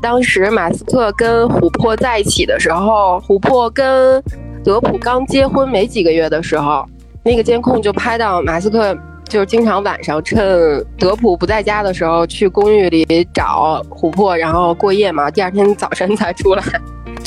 [0.00, 4.22] 当时马斯克跟琥珀在一起的时候，琥珀跟
[4.62, 6.84] 德普刚结婚没几个月的时候，
[7.24, 8.96] 那个监控就拍到马斯克
[9.28, 16.62] 就是经常晚上趁德普不在家的时候去公寓里找琥珀，然后过夜嘛，第二天早晨才出来。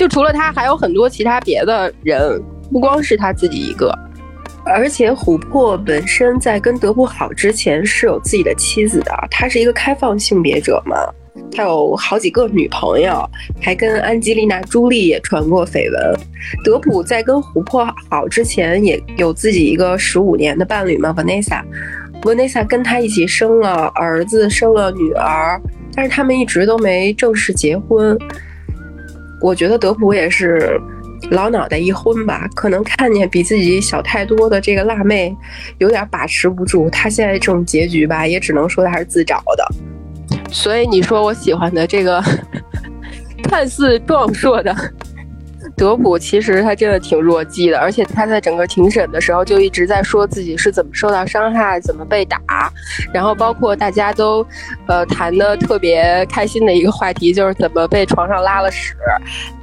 [0.01, 3.95] 就除了他，还有很多其他别的人，不光是他自己一个。
[4.65, 10.95] 而且琥珀本身在跟德普好之前是有自己的妻子的，他是一个开放性别者嘛，
[11.55, 13.23] 他有好几个女朋友，
[13.61, 16.19] 还跟安吉丽娜·朱莉也传过绯闻。
[16.63, 21.61] 德普在跟琥珀好之前也有自己一个十五年的伴侣嘛，Vanessa。
[22.23, 25.61] Vanessa 跟他一起生了儿子，生了女儿，
[25.93, 28.17] 但是他们一直都没正式结婚。
[29.41, 30.79] 我觉得德普也是
[31.31, 35.35] 老脑袋一昏吧，可能看见比自己小太多的这个辣妹，
[35.79, 36.89] 有点把持不住。
[36.89, 39.65] 他现在这种结局吧，也只能说他是自找的。
[40.51, 42.23] 所以你说我喜欢的这个
[43.43, 44.75] 看似壮硕的
[45.81, 52.39] 德普其实他真的挺弱鸡的，而且他在整个庭审的时候就一直在说自己是怎么受到伤害，怎么被打，
[53.11, 54.45] 然后包括大家都，
[54.85, 58.93] 呃，谈的特别开心的一个话题就是怎么被床上拉了屎，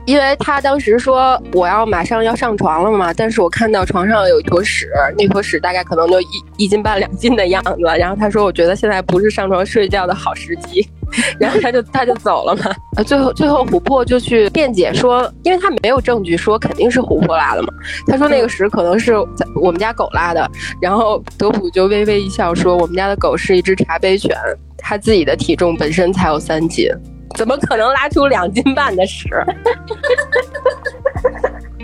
[0.09, 10.89] 因为他当时说我要马上要上床了嘛，但是我看到床上有一坨屎，那坨屎大概可能就一一斤半两斤的样子，然后他说我觉得现在不是上床睡觉的好时机。
[11.41, 17.69] 然后他就他就走了嘛，呃，最后最后琥珀就去辩解说，因为他没有证据说肯定是琥珀拉的嘛，
[18.07, 24.35] 他说那个屎可能是在我们家狗拉的，然后德普就微微一笑说，我们家的狗是一只茶杯犬，
[24.79, 26.91] 它自己的体重本身才有三斤，
[27.39, 29.29] 怎么可能拉出两斤半的屎？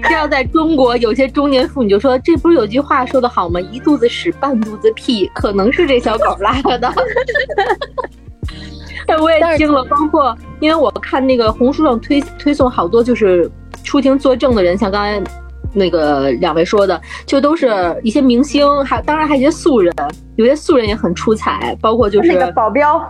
[0.02, 3.60] 这要在中国，有些中年妇女就说，这不是有句话说的好吗？
[3.60, 6.92] 一肚子屎，半肚子屁，可能是这小狗拉的。
[9.06, 13.48] 但我也听了，包括因为我看那个红书上推推送好多就是
[13.84, 15.22] 出庭作证的人，像刚才
[15.72, 19.94] 那个两位说的，就都是一些明星，还当然还有一些素人，
[20.34, 23.00] 有些素人也很出彩，包括就是那个保镖，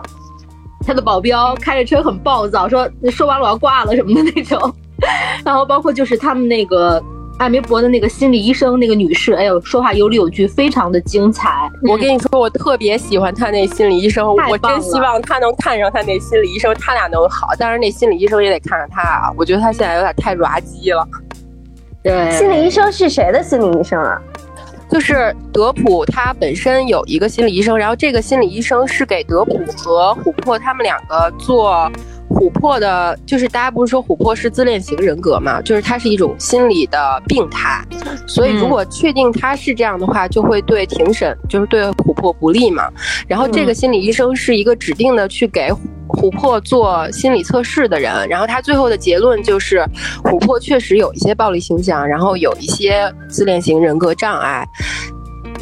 [0.85, 4.73] 他的保镖开着车很暴躁，说说完了我要挂了什么的那种，
[5.43, 7.01] 然后包括就是他们那个。
[7.37, 11.69] 艾梅博的那个心理医生，那个女士，哎呦，说话有理有据，非常的精彩。
[11.85, 17.49] 我跟你说，我特别喜欢他那心理医生，我真希望他能看上他那心理医生，他俩能好。
[17.59, 21.05] 但是那心理医生也得看上他啊，我觉得他现在有点太软鸡了。
[22.01, 24.17] 对，心理医生是谁的心理医生啊？
[24.89, 31.91] 就是德普他本身有一个心理医生，然后这个心理医生是给德普和琥珀他们两个做。
[32.35, 35.61] 琥珀的，就是大家不是说琥珀是自恋型人格嘛？
[35.61, 37.81] 就是它是一种心理的病态，
[38.27, 42.91] 所以如果确定他是这样的话，就会对庭审就是对琥珀不利嘛。
[43.25, 45.71] 然后这个心理医生是一个指定的去给
[46.09, 49.83] 琥珀做心理测试的人，然后他最后的结论就是
[50.23, 54.67] 琥珀确实有一些暴力倾向，然后有一些自恋型人格障碍。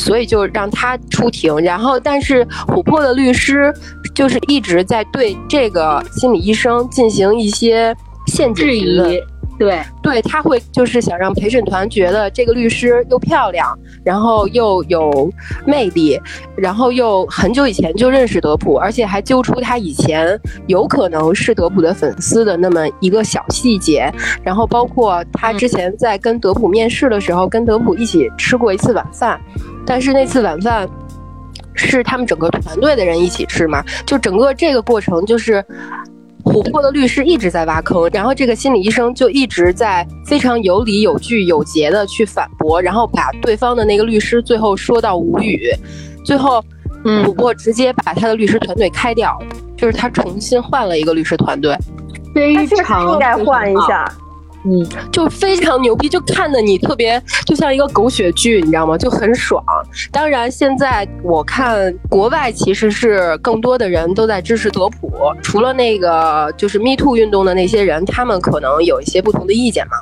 [0.03, 3.73] 所以就让他出庭，然后但是琥珀的律师
[4.13, 7.95] 就是一直在对这个心理医生进行一些
[8.27, 9.21] 限制质疑，
[9.59, 15.31] 对对，他会就是想让陪审团觉得这个律师又漂亮，然后又有
[15.65, 16.19] 魅力，
[16.55, 24.11] 然后又很久以前就认识德普，而且还揪出他以前有可能是德普的粉丝的那么一个小细节，
[24.43, 29.39] 然后包括他之前在跟德普面试的时候，跟德普一起吃过一次晚饭。
[29.85, 30.87] 但是那次晚饭
[31.73, 33.83] 是他们整个团队的人一起吃嘛？
[34.05, 35.63] 就整个这个过程，就是
[36.43, 45.73] 琥珀的律师一直在挖坑，然后这个心理医生就一直在非常有理有据有节的去反驳，然后把对方的那个律师最后说到无语。
[46.25, 46.63] 最后，
[47.05, 49.37] 嗯琥珀直接把他的律师团队开掉，
[49.77, 51.77] 就是他重新换了一个律师团队，
[52.35, 54.05] 非常应该换一下。
[54.65, 58.97] 嗯，就非常牛逼，就看的你特别就像一个狗血剧，你知道吗？
[58.97, 59.63] 就很爽。
[60.11, 69.97] 当然，现在我看国外其实是更多的人都在支持德普，除了那个就是 Me Too 运动的那些人，他们可能有一些不同的意见嘛。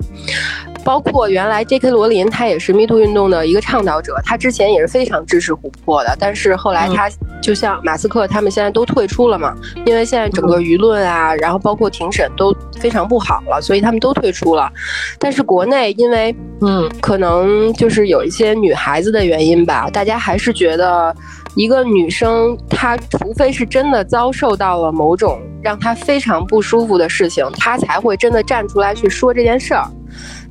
[0.84, 1.91] 包括原来 J.K.
[1.91, 7.08] 罗琳，他也是 Me Too 运动的一个倡导者，他之前也是非常支持琥珀的，但是后来他
[7.39, 14.72] 就像马斯克他们现在都退出了嘛，因为现在整个舆论啊，然后包括庭审都非常不好了，所以他们都退出了。
[15.20, 21.16] 但是国内因为嗯，可能就是有一些女孩子的原因吧，大家还是觉得
[21.56, 29.86] 一个女生她除非是真的遭受到了某种让她非常不舒服的事情，她才会真的站出来去说这件事儿。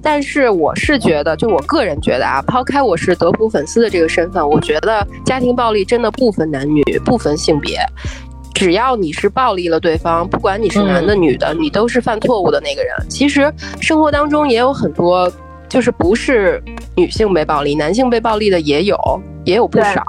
[0.03, 7.79] 但是我是觉得，就我个人觉得啊，抛开我是德普粉丝的这个身份，我觉得家庭暴力真的不分男女，不分性别，
[8.55, 12.95] 只要你是暴力了对方，不管你是男的女的，你都是犯错误的那个人。
[13.09, 15.31] 其实生活当中也有很多，
[15.69, 16.63] 就是不是
[16.97, 18.97] 女性被暴力，男性被暴力的也有，
[19.45, 20.05] 也有不少。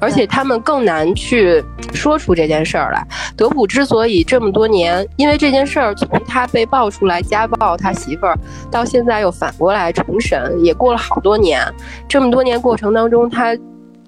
[0.00, 1.62] 而且他们更难去
[1.92, 3.06] 说出这件事儿来。
[3.36, 8.38] 德普之所以这么多年，因为这件事儿从他被爆出来家暴他媳妇儿，
[8.70, 11.60] 到现在又反过来重审，也过了好多年。
[12.08, 13.56] 这么多年过程当中，他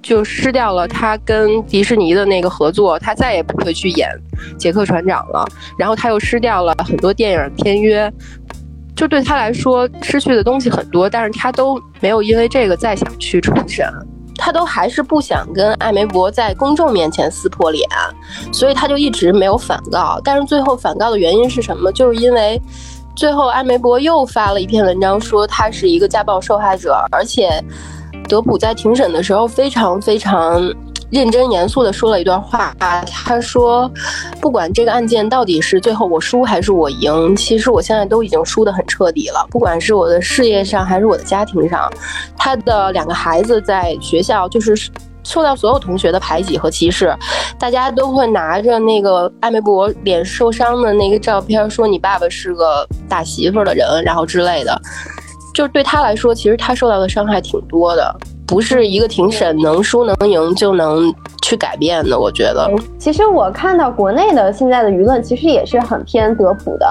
[0.07, 4.09] 就失掉了他跟迪士尼的那个合作，他再也不会去演
[4.57, 5.45] 杰克船长了。
[5.77, 8.09] 然后他又失掉了很多电影片约，
[8.95, 13.85] 就对他来说失去的东西很多，但是他都没有因为这个再想去重审。
[14.38, 17.85] 他都还是不想跟艾梅博在公众面前撕破脸，
[18.53, 20.21] 所以他就一直没有反告。
[20.23, 21.90] 但是最后反告的原因是什么？
[21.90, 22.61] 就是因为
[23.16, 27.49] 最后艾梅博又发了一篇文章，说他是一个家暴受害者，而且
[28.27, 30.61] 德普在庭审的时候非常非常
[31.11, 32.75] 认真严肃的说了一段话，
[33.09, 33.91] 他说
[34.43, 39.47] ：“不管这个案件到底是最后我输还是我赢，其实我现在都已经输得很彻底了。
[39.51, 41.89] 不管是我的事业上还是我的家庭上，
[42.37, 44.77] 他的两个孩子在学校就是
[45.23, 47.17] 受到所有同学的排挤和歧视，
[47.57, 54.77] 大家都会拿着那个艾梅博脸受伤的那个照片，说你爸爸是个打媳妇的人，然后之类的。
[55.57, 58.14] 就是对他来说，其实他受到的伤害挺多的。”
[58.47, 62.71] 不是一个庭审能输能赢就能去改变的，我觉得。
[62.97, 66.87] 其实我看到国内的现在的舆论，其实也是很偏德普的，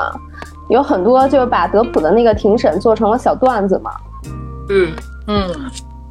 [0.69, 3.91] 有很多就是把德普的那个庭审做成了小段子嘛。
[4.69, 4.91] 嗯
[5.27, 5.49] 嗯，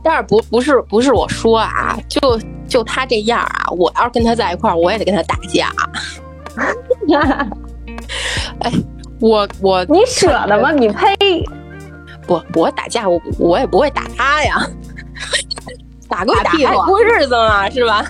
[0.02, 5.68] 但是不不是不是我说啊，就就他这样啊，我要是跟他在一块儿，我也得跟他打架。
[8.60, 8.72] 哎，
[9.20, 10.72] 我我你舍得吗？
[10.72, 11.44] 你呸！
[12.26, 14.66] 不，我打架我我也不会打他呀。
[16.08, 18.04] 打过屁股过日子嘛，是吧？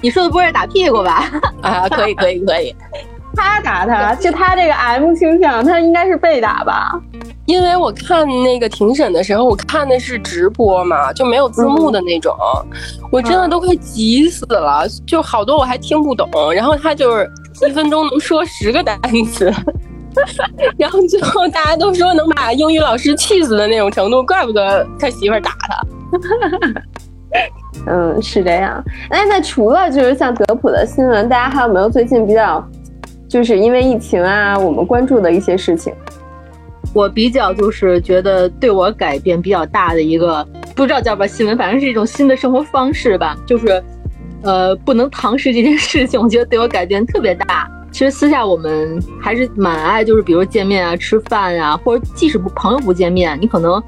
[0.00, 1.30] 你说的不是打屁股吧？
[1.62, 2.74] 啊，可以可以可以。
[3.36, 6.98] 他打他，就他这个 M 倾向，他应该是被打吧？
[7.44, 12.34] 因为我看那个庭审的时候，我看的是直播嘛，就没有字幕的那种，
[13.12, 16.28] 我真的都快急死了，就好多我还听不懂。
[16.54, 17.30] 然后他就是
[17.68, 18.98] 一分钟能说十个单
[19.30, 19.52] 词，
[20.78, 26.82] 然后最后大家都说能把英语老师气死的那种程度，怪不得他媳妇打他。
[27.88, 28.82] 嗯，是这样。
[29.10, 32.66] 哎，那除了就是像德普的新闻，大家还有没有最近比较，
[33.28, 35.92] 就是因为疫情啊，我们关注的一些事情？
[36.94, 40.42] 我比较就是觉得对我改变比较大的一个，
[40.74, 43.36] 不知道叫不叫新闻，反正是一种新的生活方式吧。
[43.46, 43.82] 就是，
[44.42, 47.68] 呃，不能堂食这件事情，我觉得对我改变特别大。
[47.96, 53.82] 其实私下我们还是蛮爱，就是比如见面啊、吃饭啊，或者即使不朋友不见面，你可能。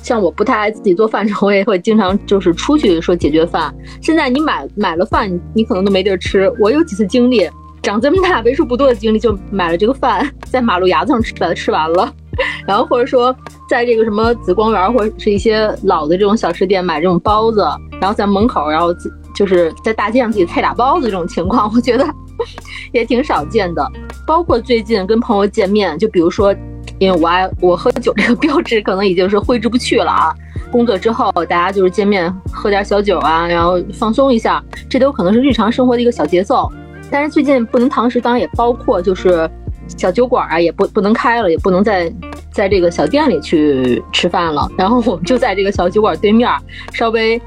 [0.00, 3.74] 像我不太爱自己做饭的时候，我也会经常就是出去说解决饭。
[4.00, 6.48] 现在你买买了饭，你可能都没地儿吃。
[6.60, 7.50] 我有几次经历，
[7.82, 12.14] 长这么大为数不多的经历，就买了这个饭，在马路牙子上吃，把它吃完了。
[12.64, 13.36] 然后或者说
[13.68, 17.66] 在这个什么紫光园或者是一些老的这种小吃店买这种包子，
[18.00, 18.94] 然后在门口，然后
[19.34, 22.06] 就是在大街上自己菜打包子这种情况，我觉得
[22.92, 23.86] 也挺少见的。
[24.26, 26.54] 包括最近跟朋友见面，就比如说。
[27.00, 30.34] 因为我爱我喝酒这个 标志可能已经是挥之不去了啊！
[30.72, 36.68] 工作之后，大家就是见面喝点小酒啊，然后放松一下，这都可能是日常生活的一个小节奏。
[37.08, 39.48] 但是最近不能堂食，当然也包括就是
[39.96, 42.12] 小酒馆啊，也不不能开了，也不能在
[42.50, 44.68] 在这个小店里去吃饭了。
[44.76, 46.50] 然后我们就在这个小酒馆对面
[46.92, 47.40] 稍微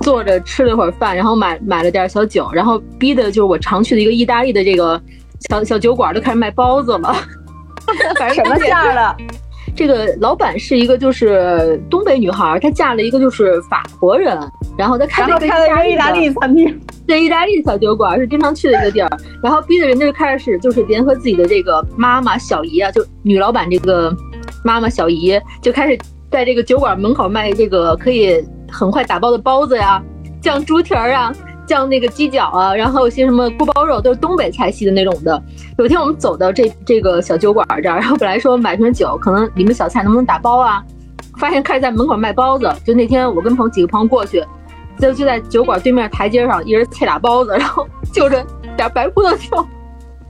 [0.00, 5.00] 坐着吃了一会儿饭，然后买买了点小酒，然后逼的就是我常去的一个意大利的这个
[5.48, 7.14] 小小酒馆都开始卖包子了。
[8.18, 9.16] 反正什么馅的？
[9.74, 14.38] 这个老板是一个就是东北女孩，她嫁了一个就是法国人，
[14.78, 24.14] 然后她开了一个意大利餐厅， 在意大利小酒馆是经常去的一个地儿，然后逼着人家就开始就是联合自己的这个妈妈小姨啊，就女老板这个
[24.64, 25.98] 妈妈小姨就开始
[26.30, 30.02] 在这个酒馆门口卖这个可以很快打包的包子呀，
[30.40, 31.32] 酱猪蹄儿啊。
[31.66, 35.42] 酱那个鸡脚啊，然后有些什么锅包肉，都是东北菜系的那种的。
[35.78, 40.80] 有一天我们走到这这个小酒馆这儿，然后本来说买瓶酒，可能里面小菜能不能打包啊？
[41.38, 42.72] 发现开始在门口卖包子。
[42.84, 44.44] 就那天我跟朋几个朋友过去，
[45.00, 49.66] 就就在酒馆对面台阶上，一人切俩包子， 然后就着点白葡萄酒，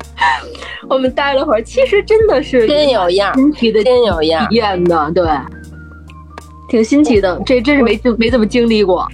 [0.89, 1.63] 我们待了会儿。
[1.63, 5.29] 其实真的是真有样，新奇的真有样，体验的对，
[6.69, 7.41] 挺新奇的。
[7.45, 9.07] 这真是没没怎么经历过。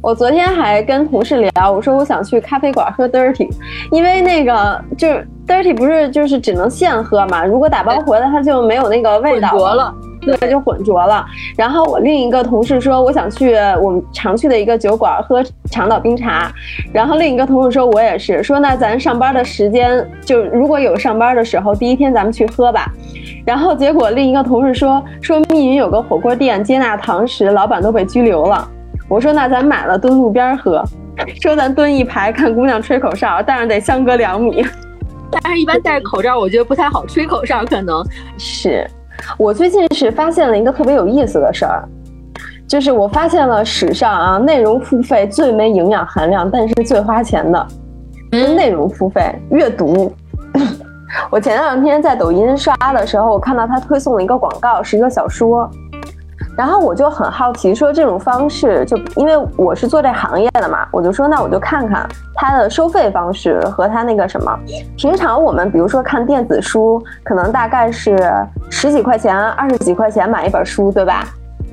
[0.00, 3.48] 我昨天还跟同事聊，我说我想去咖啡馆喝 dirty，
[3.90, 11.24] 因为那个就是 dirty 不是就是只能现喝嘛，如果打包回来它就没有那个味道了，对，就混浊了。
[11.56, 16.50] 然后我另一个同事说我想去我们常去的一个酒馆喝长岛冰茶，
[16.92, 22.90] 然后另一个同事说我也是，说那咱上班的时间就如果有上班的时候，第一天咱们去喝吧。
[23.46, 28.66] 然后结果另一个同事说说密云有个火锅店接纳堂食，老板都被拘留了。
[29.08, 30.82] 我说那咱买了蹲路边喝，
[31.42, 34.64] 说咱蹲一排看姑娘吹口哨，但是得相隔两米。
[35.30, 37.64] 但是，一般戴着口罩，我觉得不太好吹口哨。
[37.64, 38.02] 可能
[38.38, 38.88] 是
[39.38, 41.88] 我最近是发现了一个特别有意思的事儿，
[42.66, 47.66] 就是我发现了史上啊内容付费最没营养含量，但是最花钱的，
[48.30, 50.12] 内容付费阅读。
[51.30, 55.70] 我前两天在抖音刷的时候，我看到他推送了一个广告，是一个小说。
[56.56, 64.56] 然后我就很好奇，说这种方式，就因为我是做这行业的嘛，我就说那我就看看它的收费方式和它那个什么。
[64.96, 68.16] 平常我们比如说看电子书，可能大概是
[68.70, 71.24] 十几块钱、二十几块钱买一本书，对吧？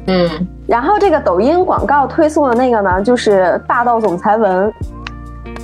[0.07, 0.27] 嗯，
[0.67, 4.73] 然后这个抖音广告推送的那个呢，就是霸道总裁文。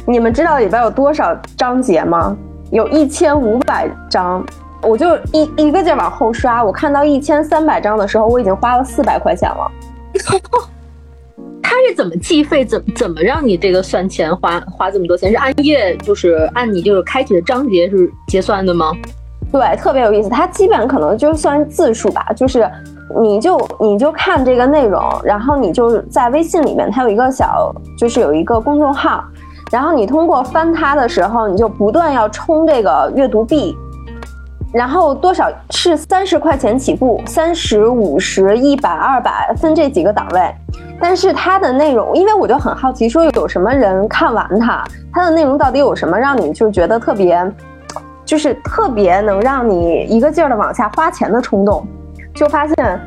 [0.05, 2.37] 你们知道里边有多少章节吗？
[2.69, 4.45] 有一千五百章。
[4.81, 9.71] 我就一一个劲儿往后刷，我看到一千三百章的时候，我已经花了四百块钱了。
[11.61, 12.63] 他是怎么计费？
[12.63, 15.29] 怎怎么让你这个算钱花花这么多钱？
[15.29, 18.91] 是按页，就是按你就是开启的章节是结算的吗？
[19.51, 20.29] 对，特别有意思。
[20.29, 22.69] 它基本可能就算字数吧，就是
[23.21, 29.23] 你就你就看这个内容，然后你就在微信里面，它有一个小，就是有一个公众号，
[29.71, 33.77] 然后你通过翻它的时候，你就不断要充这个阅读币。
[34.77, 40.53] 然后多少是三十块钱起步，三十五十一百二百分这几个档位，
[41.01, 47.43] 但是它的内容，因为我就很好奇，说有什么人看完它，它的内容到底有什么让你就觉得特别，
[48.23, 51.83] 就是特别能让你一个劲儿的往下花钱的冲动，
[52.35, 53.01] 就发现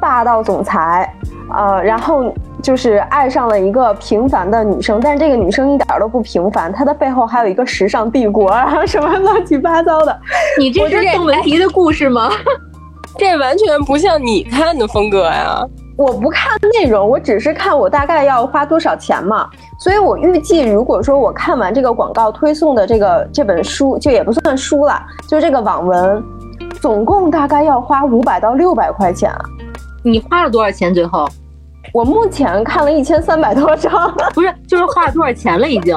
[0.00, 1.12] 霸道总裁，
[1.54, 2.32] 呃，然后。
[2.62, 10.20] 就是爱上了一个平凡的女生，但是这个女生一点都不平凡，她的背后还有一个时尚帝国啊，什么乱七八糟的。
[10.58, 12.28] 你这是邓文迪的故事吗？
[13.16, 15.64] 这完全不像你看的风格呀！
[15.96, 19.48] 我不看内容，我只是看我大概要花多少钱嘛。
[19.78, 26.24] 所以我预计，如果说我看完这个广告推送的这个这本书，就也不算书了，就这个网文，
[26.80, 29.30] 总共大概要花五百到六百块钱。
[30.06, 30.94] 你花了多少钱？
[30.94, 31.28] 最后？
[31.92, 35.68] 我目前看了一千三百多张， 不是，就是花了多少钱了？
[35.68, 35.96] 已经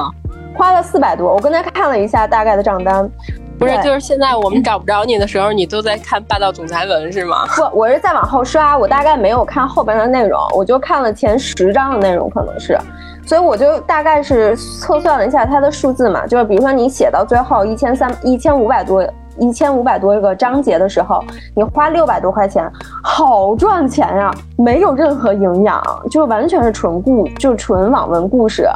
[0.56, 1.32] 花了四百多。
[1.32, 3.08] 我刚才看了一下大概的账单，
[3.56, 7.46] 不是，就是现在我们找不着你的时候，你都在看霸道总裁文是吗？
[7.54, 12.76] 不，我是在往后刷，我大概没有看后边的内容，我就看了前十章的内容，可能是，
[13.24, 19.08] 所以我就大概是测算了一下它的数字嘛，就是比如说你写到最后一千三一千五百多。
[19.40, 21.24] 一千五百多个章节的时候，
[21.56, 22.70] 你花六百多块钱，
[23.02, 24.30] 好赚钱呀！
[24.56, 28.68] 没有任何营养，就完全是纯故，就纯网文故事。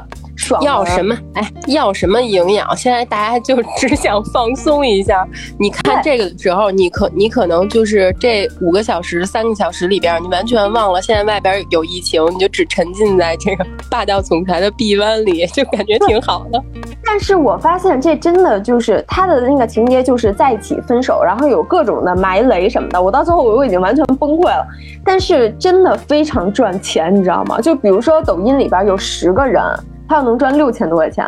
[0.62, 1.16] 要什么？
[1.34, 2.76] 哎，要什么营养？
[2.76, 5.26] 现在大家就 只想放松一下。
[5.59, 16.62] 你看这个的时候，你可你可能就是这五个小时、三个小时里边，你完全忘了现在外边有疫情，你就只沉浸在这个霸道总裁的臂弯里，就感觉挺好的。
[17.05, 23.01] 但是我发现这真的就是他的那个情节，就是在一起分手，然后有各种的埋雷什么的。
[23.01, 24.66] 我到最后我已经完全崩溃了。
[25.05, 27.61] 但是真的非常赚钱，你知道吗？
[27.61, 29.62] 就比如说抖音里边有十个人。
[30.09, 31.26] 他要能赚六千多块钱，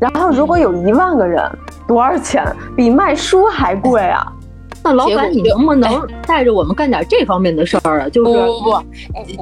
[0.00, 1.42] 然后如果有一万个人，
[1.86, 2.44] 多少钱？
[2.76, 4.32] 比卖书还贵啊！
[4.84, 8.08] 那老板，你能不能带着我们干点这方面的事儿啊？
[8.08, 8.70] 就是不不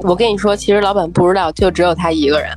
[0.01, 2.49] 不，我跟你说，其实老板不知道，就只有他一个人。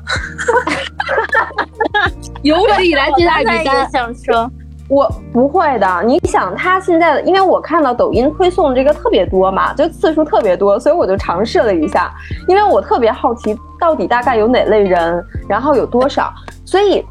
[2.43, 4.51] 有史以来最大笔单， 想说。
[4.91, 12.13] 我不会的，你想他现在，因为我看到抖音推送这个特别多嘛，就次数特别多，所以我就尝试了一下，
[12.49, 16.33] 因为我特别好奇到底大概有哪类人，然后有多少，
[16.67, 17.07] 所以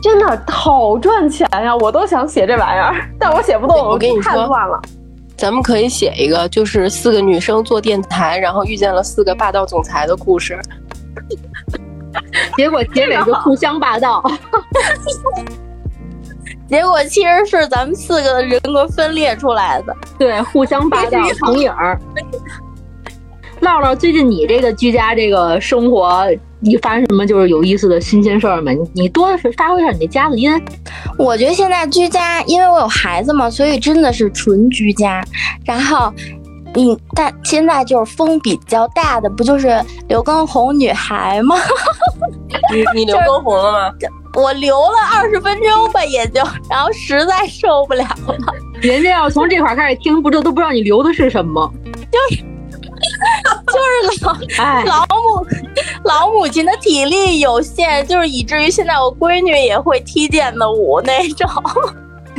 [0.00, 1.74] 真的好赚钱呀！
[1.76, 4.80] 我都想写这玩意儿，但我写不动，我跟你说，太乱了。
[5.36, 10.56] 咱们可以写一个，就是四个女生做电台，然后遇见了四个霸道总裁的故事，
[12.56, 14.22] 结果结尾就互相霸道。
[16.68, 21.98] 结果其实是咱们四个的人格分裂出来的，对，互相霸道成影儿。
[23.60, 26.24] 唠唠，最近你这个居家这个生活，
[26.60, 28.78] 你发生什么就是有意思的新鲜事儿没？
[28.94, 30.48] 你多是发挥一下你的家子音。
[31.18, 35.24] 我觉得现在居家，因为我有孩子嘛，所以真的是纯居家。
[35.64, 36.12] 然后，
[36.74, 41.56] 你但现在就是风比较大的，不就是刘畊宏女孩吗？
[42.72, 43.92] 你你刘畊宏了吗？
[44.38, 48.38] 我留了二十分钟吧，也就，然后实在受不了了。
[48.80, 51.68] 人家要从这块开始听，不知道都不知道你留的是什么，
[52.12, 52.42] 就是
[53.66, 53.78] 就
[54.12, 54.32] 是老
[54.84, 55.46] 老母
[56.04, 61.48] 老母亲的体力有限，就是以至于现在我闺女也会踢毽子舞那种。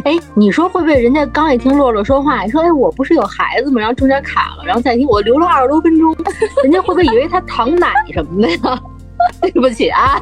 [0.05, 3.81] 哎，你说会不会人家刚一听洛洛说话，说哎我不是有孩子吗？
[3.81, 6.15] 然后中间卡了，然后再听我留了二十多分钟，
[6.63, 8.79] 人家会不会以为他糖奶什么的呀？
[9.41, 10.21] 对不起啊。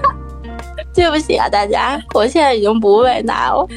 [0.97, 3.67] 对不起啊，大家，我现在已经不喂奶了。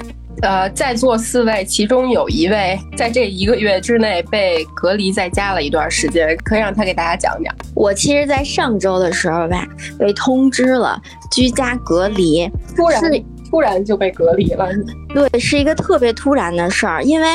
[0.40, 7.54] 呃，在座四位，其中有一位在这一个月之内被隔离在家了一段时间，可以让他给大家讲讲。
[7.74, 9.66] 我其实，在上周的时候吧，
[9.98, 10.98] 被通知了
[11.30, 13.02] 居家隔离，突然
[13.50, 14.66] 突然就被隔离了。
[15.12, 17.28] 对，是一个特别突然的事儿，因为。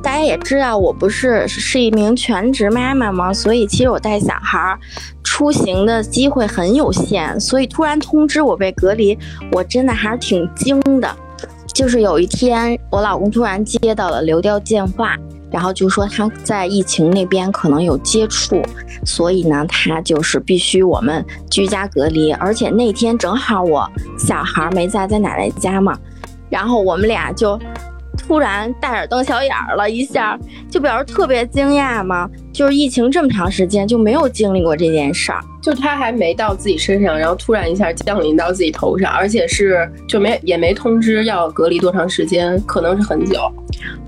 [0.00, 3.32] 大家也知道，我不是是一名全职妈妈吗？
[3.32, 4.78] 所以其实我带小孩
[5.38, 9.16] 出行的机会很有限，所以突然通知我被隔离，
[9.52, 11.08] 我真的还是挺惊的。
[11.72, 15.14] 就是有一天，我老公突然接到了流调电话，
[15.48, 18.60] 然后就说他在疫情那边可能有接触，
[19.04, 22.32] 所以呢，他就是必须我们居家隔离。
[22.32, 25.96] 而且那天正好我小孩没在，在奶奶家嘛，
[26.50, 27.56] 然后我们俩就
[28.16, 30.36] 突然大眼瞪小眼儿了一下，
[30.68, 32.28] 就表示特别惊讶嘛。
[32.58, 35.40] 就是疫情这么长时间就没有经历过这件事儿。
[35.62, 43.38] 就他还没到自己身上，然后突然一下降临到自己头上，而且是就没也没通知要隔离多长时间，可能是很久。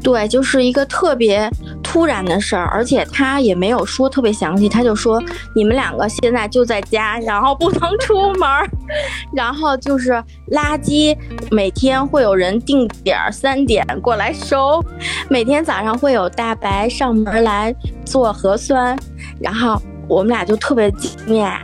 [0.03, 1.49] 对，就是一个特别
[1.81, 5.23] 突然的事儿，而且他也没有说特别详细，他就说
[5.55, 8.69] 你们两个现在就在家，然后不能出门儿，
[9.33, 10.13] 然后就是
[10.53, 11.17] 垃圾
[11.53, 14.83] 每天会有人定点儿三点过来收，
[15.29, 17.75] 每天早上会有大白上门来
[18.05, 18.99] 做核酸，
[19.41, 19.81] 然后。
[20.09, 21.61] 我们俩就特别惊讶，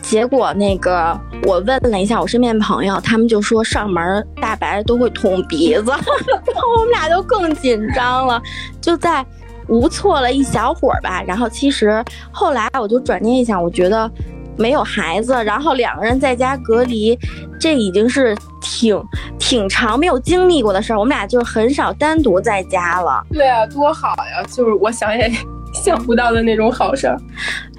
[0.00, 8.40] 结果那个我问了一下我身边朋友，他们就说上门大白都会捅鼻子， 然后我们俩就更紧张了，
[8.80, 9.22] 就在
[9.68, 11.22] 无措了一小会儿吧。
[11.26, 12.02] 然后其实
[12.32, 14.10] 后来我就转念一想，我觉得
[14.56, 17.14] 没有孩子，然后两个人在家隔离，
[17.60, 18.98] 这已经是挺
[19.38, 20.98] 挺长没有经历过的事儿。
[20.98, 23.22] 我们俩就很少单独在家了。
[23.30, 24.42] 对啊，多好呀！
[24.50, 25.30] 就是我想也
[25.84, 27.16] 想不到的那种好事儿。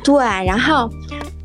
[0.04, 0.16] 对，
[0.46, 0.90] 然后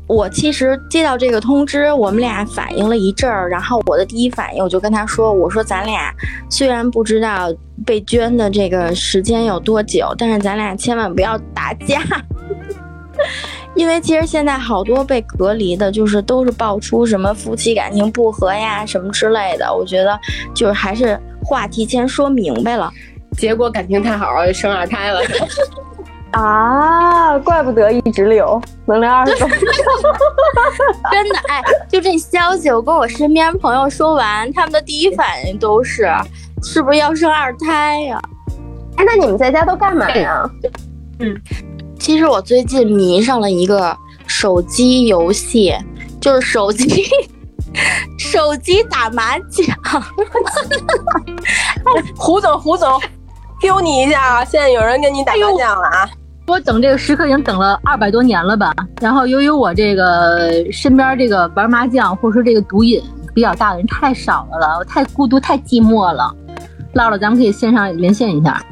[0.07, 6.13] 我其实接到这个通知，我们俩反应了一阵儿，然后我的第一反应我就跟他说：“我说咱俩
[6.49, 7.53] 虽然不知道
[7.85, 12.01] 被捐的这个时间有多久，但是咱俩千万不要打架，
[13.75, 19.71] 因为其实现在好多被隔离的，就是都是爆出什么夫妻感情不和呀什么之类的。
[19.71, 20.17] 我觉得
[20.55, 22.91] 就是还是话提前说明白了，
[23.37, 25.19] 结果感情太好了，生二胎了。
[26.37, 29.49] ”啊，怪不得一直留能留二十多
[31.11, 36.07] 真的哎，就这消息，我跟我身边朋友说完，他们的第一反应都是，
[36.63, 38.21] 是不是要生二胎呀？
[38.97, 40.47] 哎，那你们在家都干嘛呀？
[41.19, 41.35] 嗯，
[41.97, 45.75] 其实我最近迷上了一个手机游戏，
[46.21, 47.03] 就是手机
[48.19, 49.65] 手机打麻将。
[52.15, 53.01] 胡总，胡总。
[53.59, 54.45] Q 你一下啊！
[54.45, 56.07] 现在有人跟你打麻将了啊！
[56.47, 58.73] 我等这个时刻已经等了二百多年了吧？
[59.01, 63.03] 然后由于我这个身边这个玩麻将或者说这个毒瘾
[63.35, 66.33] 比较大的人太少了了，我太孤独太寂寞了。
[66.93, 68.63] 唠唠，咱们可以线上连线一下。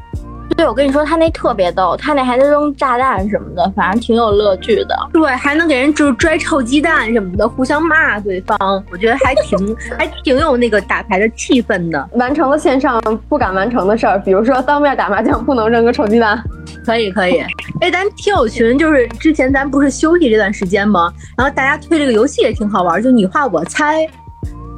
[0.56, 4.96] 对，我跟你说，他那特别逗，他那还能扔炸弹什么的，反正挺有乐趣的。
[5.12, 8.58] 对，还能给人就是拽臭鸡蛋什么的，互相骂对方，
[8.90, 12.10] 我觉得还挺还挺有那个打牌的气氛的。
[12.14, 16.42] 完成了线上不敢完成的事儿，比如说当面打麻将不能扔个臭鸡蛋。
[16.86, 17.44] 可以可以。
[17.82, 21.12] 哎，咱听友群就是之前咱不是休息这段时间吗？
[21.36, 24.08] 然后大家推这个游戏也挺好玩，就你画我猜。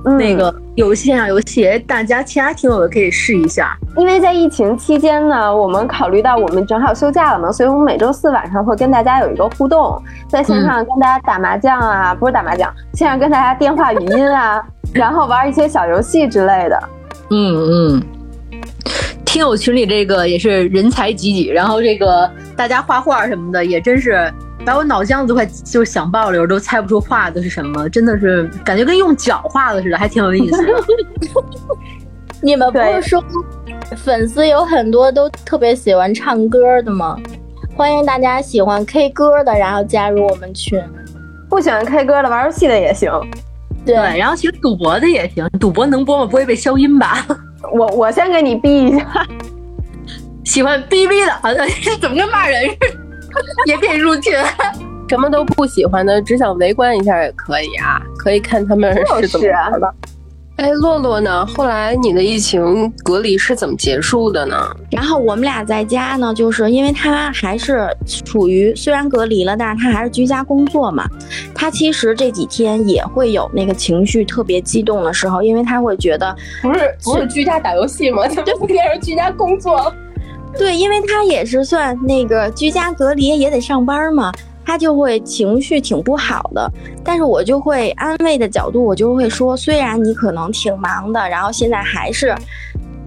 [0.05, 3.77] 那个游戏线上游戏，大家其他听友的可以试一下。
[3.97, 16.89] 因为在疫情期间呢，我们考虑到我们正好休假了嘛，所以我们每周四晚上会跟大家有一个互动，在线上跟大家打麻将啊，不是打麻将，线上跟大家电话语音啊， 然后玩一些小游戏之类的。
[17.29, 17.55] 嗯
[17.97, 18.03] 嗯，
[19.25, 24.31] 听友群里这个也是人才济济，然后这个大家画画什么的也真是。
[24.68, 30.74] 把我脑浆子都快就想爆了，我都猜不出画的是什么，真的是感觉跟用脚画的似的，还挺有意思的。
[32.43, 33.24] 你们不是说
[33.95, 37.18] 粉丝有很多都特别喜欢唱歌的吗？
[37.78, 40.78] 欢迎大家喜欢 K 歌的，然后加入我们群。
[41.49, 43.09] 不喜欢 K 歌的，玩游戏的也行。
[43.86, 45.47] 对，然后其实赌博的也行。
[45.57, 46.26] 赌博能播吗？
[46.26, 47.26] 不会被消音吧？
[47.72, 49.26] 我我先给你逼一下。
[50.43, 51.65] 喜欢逼逼的，好像
[52.01, 53.06] 怎么跟骂人似的。
[53.67, 54.33] 也可以入群，
[55.09, 59.93] 什么都不喜欢的，只想围观一下也可以啊，可以看他们是怎么玩的。
[60.57, 61.45] 哎，洛洛呢？
[61.45, 64.57] 后来你的疫情隔离是怎么结束的呢？
[64.89, 67.88] 然后我们俩在家呢，就是因为他还是
[68.25, 71.07] 处于虽然隔离了，但是他还是居家工作嘛。
[71.53, 78.27] 他其实这几天也会有那个情绪特别激动的时候，因为他会觉得不是不是居家打游戏吗？
[78.27, 79.93] 怎么变成居家工作？
[80.57, 84.31] 对，因为他也是算那个居家隔离，也得上班嘛，
[84.65, 86.71] 他就会情绪挺不好的。
[87.03, 92.35] 但是我就会安慰的角度，我就会说，虽然你可能挺忙的，然后现在还是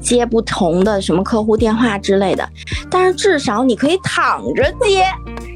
[0.01, 2.49] 接不同的什么客户电话之类的，
[2.89, 5.05] 但是至少你可以躺着接。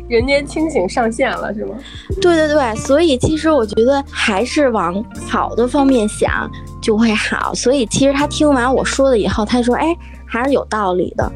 [0.06, 1.74] 人间清醒上线了是吗？
[2.20, 6.50] 对对对，所以其实我觉得还是往好的方面想
[6.82, 7.54] 就会好。
[7.54, 11.32] 所以其实他听完我说的以后，他说：“哎，还是有道理的。”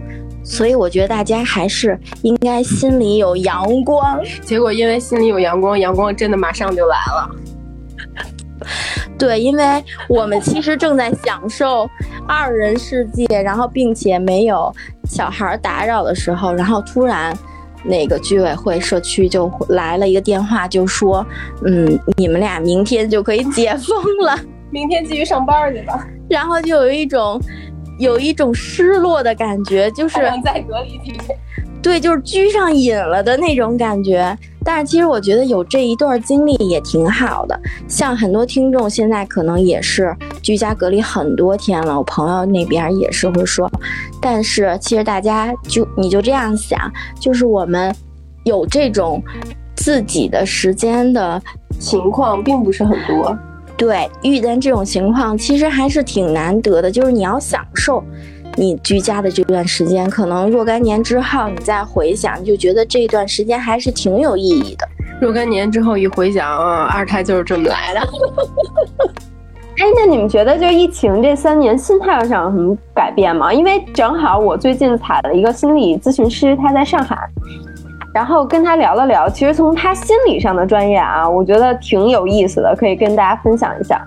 [0.48, 4.18] 所以我觉得大家还是应该心里有阳光。
[4.42, 7.30] 结果因为心里有阳光，阳光真的马上就来了。
[9.18, 11.88] 对，因为我们其实正在享受
[12.26, 14.74] 二人世界，然后并且没有
[15.04, 17.36] 小孩打扰的时候，然后突然。
[17.84, 21.24] 那个居委会社区就来了一个电话，就说
[21.64, 23.96] ：“嗯，你们俩明天就可以解封
[24.26, 24.36] 了，
[24.72, 27.40] 明天继续上班去吧。”然后就有一种
[27.98, 31.36] 有一种失落的感觉，就是在隔离几天。
[31.80, 34.36] 对，就是居上瘾了的那种感觉。
[34.64, 37.58] 但是其实我觉得有这一段经历也挺好的。
[37.86, 43.70] 像很多听众现在可能也是居家隔离很多天了，我朋友那边也是会说。
[44.20, 46.78] 但是其实大家就你就这样想，
[47.20, 47.94] 就是我们
[48.44, 49.22] 有这种
[49.76, 51.40] 自己的时间的
[51.78, 53.38] 情况并不是很多。
[53.78, 58.02] 对，遇见这种情况其实还是挺难得的，就是你要享受。
[58.56, 64.84] 你居家的这段时间，可能若干年之后你再回想，就觉得这段时间还是挺有意义的。
[65.20, 66.44] 若干年之后一回想，
[66.88, 68.00] 二胎就是这么来的。
[69.78, 73.52] 哎，那你们觉得就疫情这三年，心态上有什么改变吗？
[73.54, 77.16] 因为正好我最近采了一个心理咨询师，他在上海，
[78.12, 84.00] 然后跟他聊了聊，其实从他心理上的专业啊，我觉得挺有意思的，可以跟大家分享一下。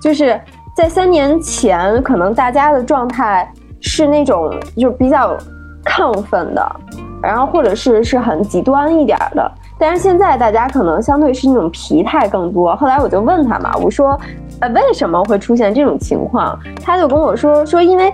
[0.00, 0.40] 就是
[0.76, 3.50] 在三年前，可能大家的状态。
[3.82, 5.36] 是那种就比较
[5.84, 6.76] 亢奋的，
[7.22, 12.74] 然后或者是是很极端一点的，但是现在大家可能相对是那种疲态更多。
[12.74, 14.18] 后来我就问他嘛，我说，
[14.60, 16.58] 呃，为什么会出现这种情况？
[16.82, 18.12] 他就跟我说，说因为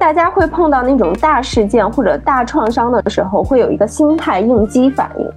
[0.00, 5.30] 大家会碰到那种大事件或者大创伤的时候，会有一个心态应激反应。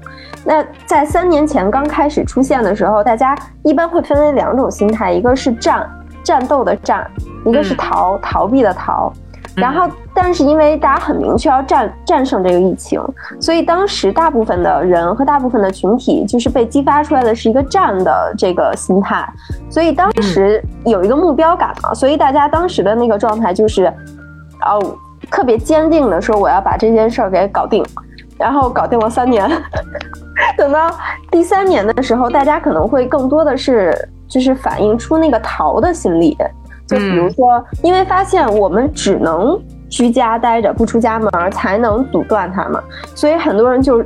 [0.46, 5.86] 那在三年前刚开始出现的时候，大家一般会分为两种心态，一个是战
[6.24, 7.06] 战斗的战，
[7.46, 9.12] 一个是逃逃避的逃。
[9.54, 13.00] 然后，但是因为大家很明确要战战胜这个疫情，
[13.42, 19.28] 所以当时大部分的人和大部分的群体就是被激发出来的是一个战的这个心态，
[19.70, 23.94] 所以当时有一个目标感嘛，所以大家当时的那个状态就是，
[24.62, 24.98] 哦，
[25.30, 27.84] 特别坚定的说我要把这件事儿给搞定，
[28.38, 29.50] 然后搞定了三年，
[30.58, 30.92] 等到
[31.32, 33.94] 第三年的时候，大家可能会更多的是
[34.28, 36.38] 就是反映出那个逃的心理。
[36.86, 39.58] 就比如说，因为发现我们只能
[39.90, 42.84] 居家待着不出家门，才能阻断它嘛，
[43.16, 44.04] 所以很多人就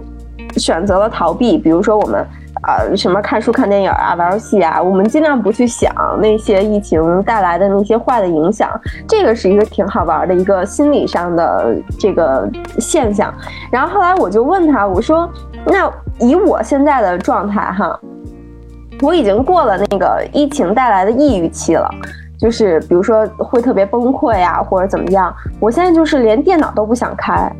[0.57, 1.57] 选择了逃避。
[1.57, 2.23] 比如说我们
[2.61, 8.69] 啊，什么看书、看电影啊、玩游戏啊，我们尽量不去想那些疫情带来的那些坏的影响。
[9.07, 12.49] 这个是一个挺好玩的一个心理上的这个
[12.79, 13.33] 现象。
[13.71, 15.29] 然后后来我就问他，我说
[15.67, 17.99] ：“那以我现在的状态哈，
[19.01, 21.89] 我已经过了那个疫情带来的抑郁期了。”
[22.39, 25.35] 就是比如说会特别崩溃啊，或者怎么样。
[25.59, 27.51] 我现在就是连电脑都不想开，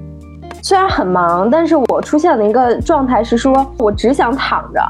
[0.68, 4.82] 虽然很忙，但是我出现的一个状态是说我只想躺着。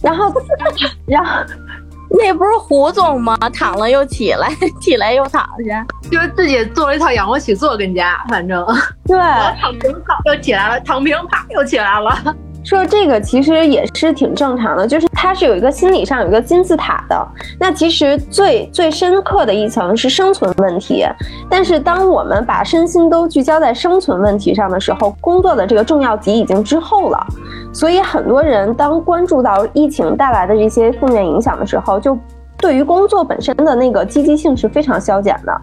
[0.00, 0.32] 然后，
[1.04, 1.32] 然后
[2.08, 3.36] 那不是胡总吗？
[3.52, 4.48] 躺了又起来，
[4.80, 8.64] 起来又躺下，就是自己做了一套仰卧起坐跟家，反正
[9.04, 9.18] 对，
[9.60, 12.36] 躺平躺又起来了，躺平啪又起来了。
[12.64, 17.28] 说这个其实也是挺正常的，就是它是有一个心理上有一个金字塔的。
[17.58, 21.04] 那其实最最深刻的一层是生存问题，
[21.48, 27.26] 但是当我们把身心都聚焦在生存问题上的时候，工作的这个重要级已经之后了。
[27.72, 32.18] 所以很多人当关注到疫情带来的这些负面影响的时候，就
[32.58, 35.60] 对于工作本身的那个积极性是非常消减的。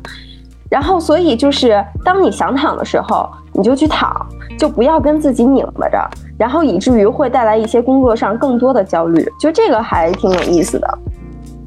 [0.70, 4.26] 然后，所以就是当你想躺的时候，你就去躺，
[4.58, 9.25] 就不要跟自己拧巴着，然后以至于会带来一些工作上更多的焦虑。
[9.39, 10.88] 就这个还挺有意思的。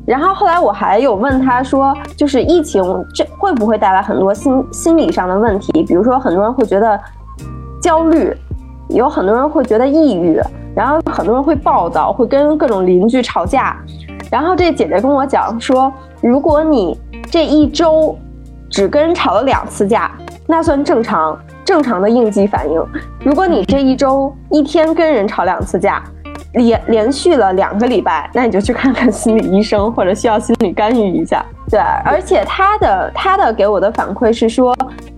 [0.06, 2.82] 然后后来我还有问他说，就是疫情
[3.14, 5.84] 这会不会带来很多心心理上的问题？
[5.84, 6.98] 比如说很多人会觉得
[7.82, 8.34] 焦虑，
[8.88, 10.40] 有很多人会觉得抑郁，
[10.74, 13.76] 然后很多人会暴躁，会跟各种邻居吵架。
[14.30, 16.98] 然后这姐姐跟我讲说，如果你
[17.30, 18.16] 这一周。
[18.70, 20.10] 只跟人吵了两次架，
[20.46, 21.36] 那算正常
[21.68, 22.82] 正常的应激反应。
[23.22, 26.02] 如果你这一周一天跟人吵两次架，
[26.54, 31.44] 连连续了两个礼拜，那你就去看看心理医生，或者需要心理干预一下。
[31.68, 34.74] 对，而且他的他的给我的反馈是说，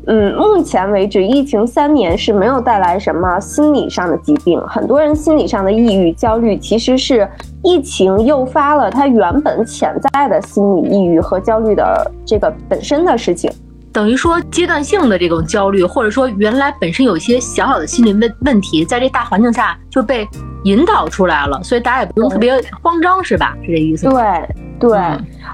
[0.08, 4.60] 嗯，目前为止疫情三年是没有带来什么心理上的疾病。
[4.62, 7.28] 很多人心理上的抑郁、焦虑，其实是
[7.62, 13.48] 疫情诱发了他原本潜在的心理抑郁和焦虑的这个本身的事情。
[13.92, 20.28] 等于说阶段性的这种焦虑，或者说原来本身有一些小小的心理问问题，在这大环境下就被
[20.62, 23.56] 引导出来了，所以大家也不用特别慌张，是吧？
[23.62, 24.08] 是这意思？
[24.08, 24.98] 对对，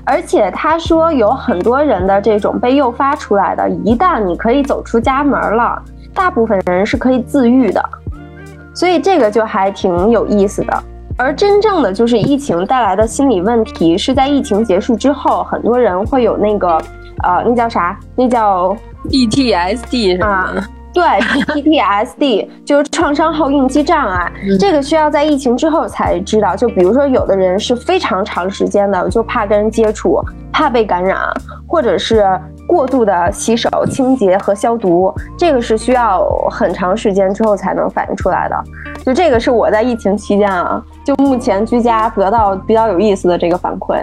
[0.04, 5.82] 而且他说有很多人的这种被诱发出来的，一旦你可以走出家门了，
[6.12, 7.82] 大部分人是可以自愈的，
[8.74, 10.84] 所以这个就还挺有意思的。
[11.16, 16.78] 而真正的就是疫情带来的心理问题，是在疫情结束之后，很多人会有那个。
[17.22, 17.98] 呃，那叫啥？
[18.14, 18.76] 那叫
[19.08, 20.54] PTSD 什么啊。
[20.94, 24.32] 对 PTSD， 就是创伤后应激障碍。
[24.42, 26.56] 嗯这个需要在疫情之后才知道。
[26.56, 30.18] 就比如说，有的人是非常长时间的，就怕跟人接触，
[30.50, 31.18] 怕被感染，
[31.68, 32.24] 或者是
[32.66, 38.56] 过度的洗手、清洁和消毒，这个是需要很长时间之后才能反映出来的。
[39.04, 44.02] 就这个是我在疫情期间啊，就目前居家得到比较有意思的这个反馈。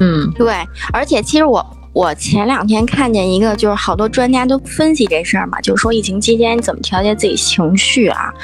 [0.00, 0.52] 嗯，对，
[0.92, 8.34] 而且其实我我前两天看见一个，就是好多专家都分析这事儿嘛，就是说疫情期间怎么调节自己情绪啊。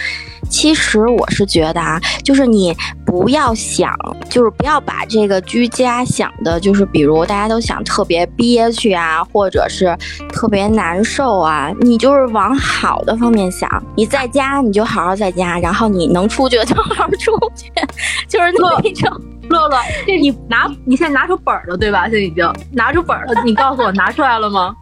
[0.49, 2.75] 其实我是觉得啊，就是你
[3.05, 3.95] 不要想，
[4.29, 9.97] 就是不要把这个居家想的，就是比如大家都想特别憋屈啊，或者是
[10.31, 13.69] 特别难受啊，你就是往好的方面想。
[13.97, 17.71] 你在家你就好好在家，然后你能出去就好好出去，
[18.29, 19.21] 就是那种。
[19.51, 19.77] 乐 乐，
[20.07, 22.05] 这你拿你现在拿出本儿了对吧？
[22.05, 24.73] 现在已经拿出本儿了，你告诉我拿出来了吗？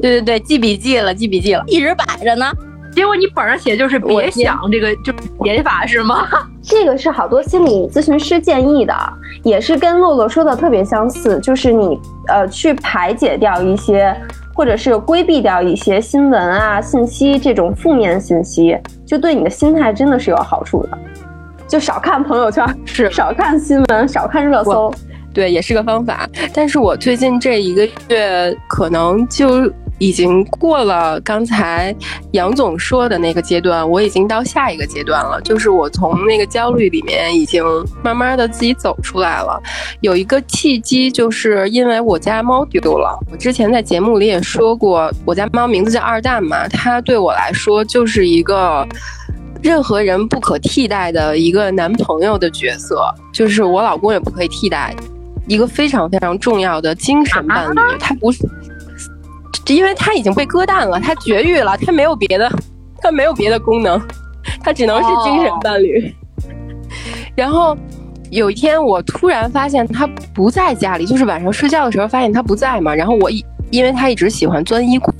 [0.00, 1.64] 对对对，记笔记了，记笔记了。
[1.66, 2.46] 一直摆着呢。
[2.92, 6.28] 结果你本上写就是别想这个就是写法是吗？
[6.62, 8.94] 这个是好多心理咨询师建议的，
[9.42, 14.14] 也是跟洛洛说的特别相似，就是你呃去排解掉一些，
[14.54, 18.76] 或者是规避掉一些新闻啊、信息这种负面信息，
[19.06, 20.98] 就对你的心态真的是有好处的。
[21.66, 24.92] 就少看朋友圈，是少看新闻，少看热搜。
[25.32, 26.28] 对，也是个方法。
[26.52, 29.72] 但是我最近这一个月，可能就
[30.02, 31.94] 已经过了刚才
[32.32, 37.62] 杨总说的那个阶段，我已经到下一个阶段了，就是我从那个焦虑里面已经
[38.02, 39.62] 慢慢的自己走出来了。
[40.00, 43.16] 有一个契机，就是因为我家猫丢了。
[43.30, 48.84] 我之前在节目里也说过，我家猫名字叫二蛋嘛，它对我来说就是一个。
[49.62, 53.00] 任何人不可替代的一个男朋友的角色，
[53.32, 54.92] 就是我老公也不可以替代，
[55.46, 57.78] 一个非常非常重要的精神伴侣。
[58.00, 58.42] 他不是，
[59.66, 62.50] 因为他已经被割蛋了，他绝育了，他没有别的，
[63.00, 64.00] 他没有别的功能，
[64.62, 66.14] 他只能是精神伴侣。
[67.34, 67.76] 然后
[68.30, 72.94] 有一天，我突然发现他不在家里，就是晚上睡觉的时候发现他不在嘛。
[72.94, 75.14] 然后我一，因为他一直喜欢钻衣柜。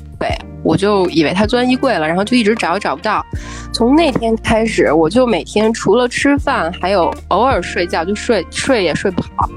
[0.62, 3.24] 我就以为他钻衣柜了，然后就一直找找不到。
[3.72, 9.48] 从那天开始，我就每天除了吃饭，还有偶尔睡觉，就睡睡也睡不好，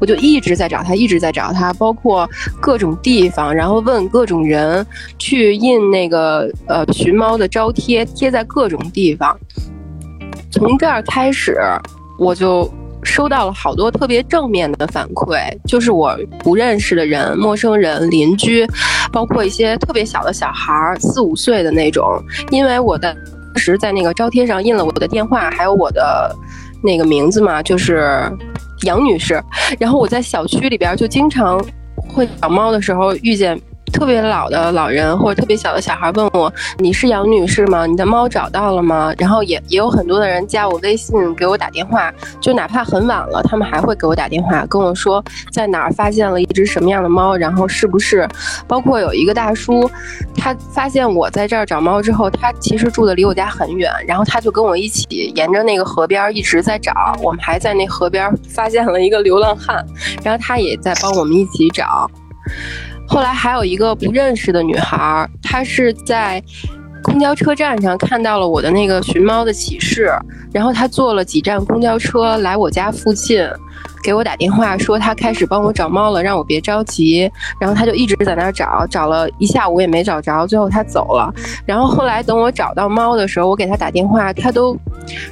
[0.00, 2.28] 我就一直在找他，一直在找他，包括
[2.60, 4.86] 各种地方，然后问各种人，
[5.18, 9.36] 去印那个呃寻猫的招贴，贴在各种地方。
[10.50, 11.58] 从这儿开始，
[12.18, 12.72] 我就。
[13.04, 15.38] 收到了好多特别正面的反馈，
[15.68, 18.66] 就是我不认识的人、陌生人、邻居，
[19.12, 22.04] 包括一些特别小的小孩儿，四五岁的那种。
[22.50, 26.34] 因为我的当时在那个招贴上印了我的电话，还有我的
[26.82, 28.28] 那个名字嘛，就是
[28.82, 29.40] 杨女士。
[29.78, 31.62] 然后我在小区里边就经常
[32.08, 33.60] 会找猫的时候遇见。
[33.94, 37.86] 特别老的老人或者特别小的小孩问我：“你是杨女士吗？
[37.86, 48.28] 你的猫找到了吗？”然后也也有很多的人加我微信给我打电话，就哪怕很晚了，他们还会给我打电话跟我说在哪儿发现了一只什么样的猫，然后是不是？
[48.66, 49.88] 包括有一个大叔，
[50.36, 56.92] 他发现我在这儿找猫之后，他其实住的离我家很远，然后他就跟我一起沿着那个河边一直在找。
[57.22, 59.86] 我们还在那河边发现了一个流浪汉，
[60.24, 62.10] 然后他也在帮我们一起找。
[63.06, 66.42] 后来还有一个不认识的女孩，她是在
[67.02, 70.10] 公交车站上看到了我的那个寻猫的启示，
[70.52, 73.46] 然后她坐了几站公交车来我家附近，
[74.04, 77.30] 给我打电话说他开始帮我找猫了，让我别着急。
[77.58, 81.32] 然后他就一直在那儿找，找了一下午也没找着，最后他走了。
[81.64, 84.76] 然后后来等我找到猫的时候，我给他打电话，他都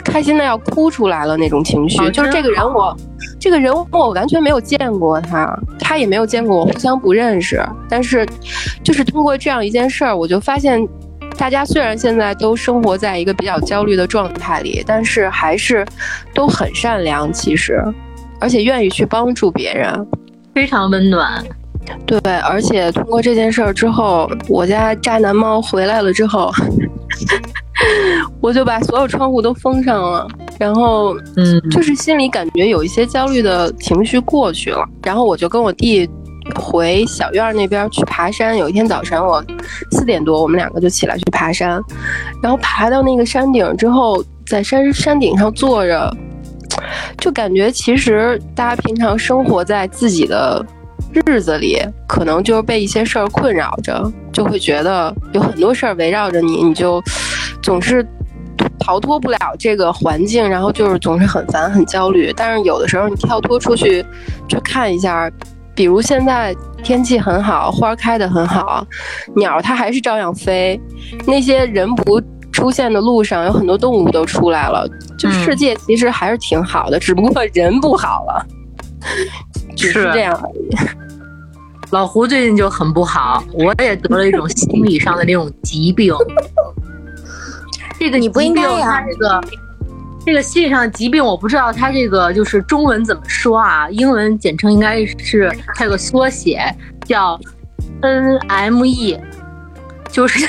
[0.03, 2.97] 开心的要哭出来了那种情绪，就是这个人我。
[3.39, 7.63] 这个人我完全没有见过他，他也没有见过我，互相不认识。
[7.89, 8.27] 但是，
[8.83, 10.81] 就是通过这样一件事儿，我就发现，
[11.37, 15.85] 大家虽然现在都生活在一个比较焦虑的状态里，但是还是
[16.33, 17.85] 都很善良，其实，
[18.43, 20.05] 而且愿意去帮助别人，
[20.53, 21.41] 非常温暖。
[22.05, 26.51] 对，而且通过这件事儿之后，我家渣男猫回来了之后，
[28.43, 30.27] 我就把所有窗户都封上了。
[30.59, 34.85] 然后，嗯，就是心里感觉有一些焦虑的情绪过去了。
[35.05, 36.09] 然后我就跟我弟
[36.57, 38.57] 回小院那边去爬山。
[38.59, 39.45] 有一天早晨，我
[39.93, 41.81] 四点多，我们两个就起来去爬山。
[42.43, 46.17] 然后爬到那个山顶之后，在山山顶上坐着，
[47.19, 50.65] 就感觉其实大家平常生活在自己的
[51.27, 57.03] 日子里，可能就是被一些事儿困扰着，就会觉得有很多事儿围绕着你，你就
[57.63, 58.07] 总是。
[58.79, 62.33] 逃脱不了这个环境，然后就是总是很烦、很焦虑。
[62.37, 64.05] 但是有的时候你跳脱出去，
[64.49, 65.31] 去看一下
[65.75, 68.85] 比如现在天气很好，花开的很好，
[69.37, 70.81] 鸟它还是照样飞。
[71.27, 72.21] 那些人不
[72.63, 74.89] 出现的路上，有很多动物都出来了。
[75.19, 78.47] 就世界其实还是挺好的，只不过人不好了，
[79.77, 80.71] 只是这样而已。
[81.91, 86.15] 老胡最近就很不好，我也得了一种心理上的那种疾病。
[87.99, 89.41] 这个你不应该呀，这个
[90.25, 93.91] 这个心理上的疾病，我不知道它这个就是中文怎么说啊？
[93.91, 96.63] 英文简称应该是它有个缩写
[97.07, 97.37] 叫
[98.01, 99.19] NME，
[100.13, 100.49] 就是。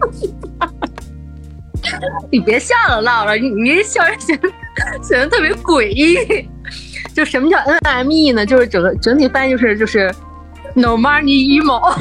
[2.30, 4.38] 你别笑了，唠唠，你你笑着显
[5.02, 6.46] 显得特别诡异。
[7.14, 8.46] 就什么叫 NME 呢？
[8.46, 10.12] 就是整个整体翻译就是就是
[10.74, 11.80] No Money Emo。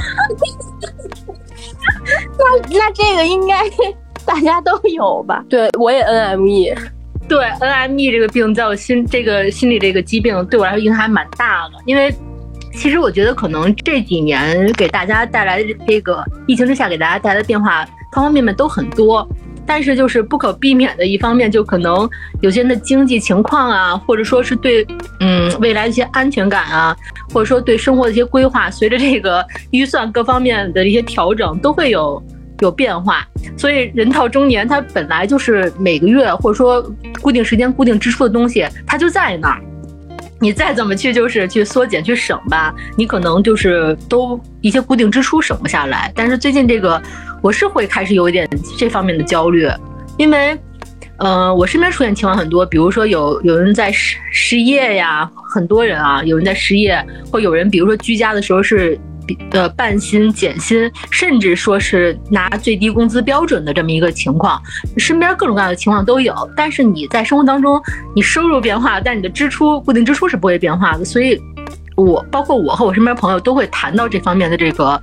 [2.38, 2.44] 那
[2.78, 3.68] 那这个应该
[4.26, 5.44] 大家都有吧？
[5.50, 6.78] 对，我也 NME。
[7.28, 12.14] 对 NME 这个病在我心这个心理这个疾病对我来说影响还蛮大的，因为
[12.74, 19.28] 其实我觉得可能这几年给大家带来的这个疫情之下给大家带来的变化方方面面都很多。
[19.66, 22.10] 但是就是不可避免的一方面，就可能
[22.42, 24.84] 有些人的经济情况啊，或者说是对
[25.20, 26.98] 嗯未来一些安全感啊，
[27.32, 32.20] 或者说对生活的一些规划，随着这个预算各方面的一些调整，都会有
[32.62, 33.24] 有变化。
[33.56, 36.82] 所以人到中年，他本来就是每个月或者说
[37.22, 39.62] 固定时间固定支出的东西，它就在那儿。
[40.42, 46.12] 你再怎么去就是去缩减去省吧，你可能就是都一些固定支出省不下来。
[46.16, 47.02] 但是最近这个。
[47.42, 48.46] 我是会开始有一点
[48.78, 49.66] 这方面的焦虑，
[50.18, 50.60] 因为，
[51.20, 59.00] 呃，我身边出现情况很多，比如说有有人在失失业呀，很多人啊，有人在失业，或有人比如说居家的时候是，
[59.50, 64.62] 的，半薪减薪，甚至说是拿最低工资标准的这么一个情况，
[64.98, 66.34] 身边各种各样的情况都有。
[66.56, 67.82] 但是你在生活当中，
[68.16, 71.40] 你收入变化，但你的支出固定支出是不会变化的，所以，
[71.96, 75.02] 我包括我和我身边朋友都会谈到这方面的这个。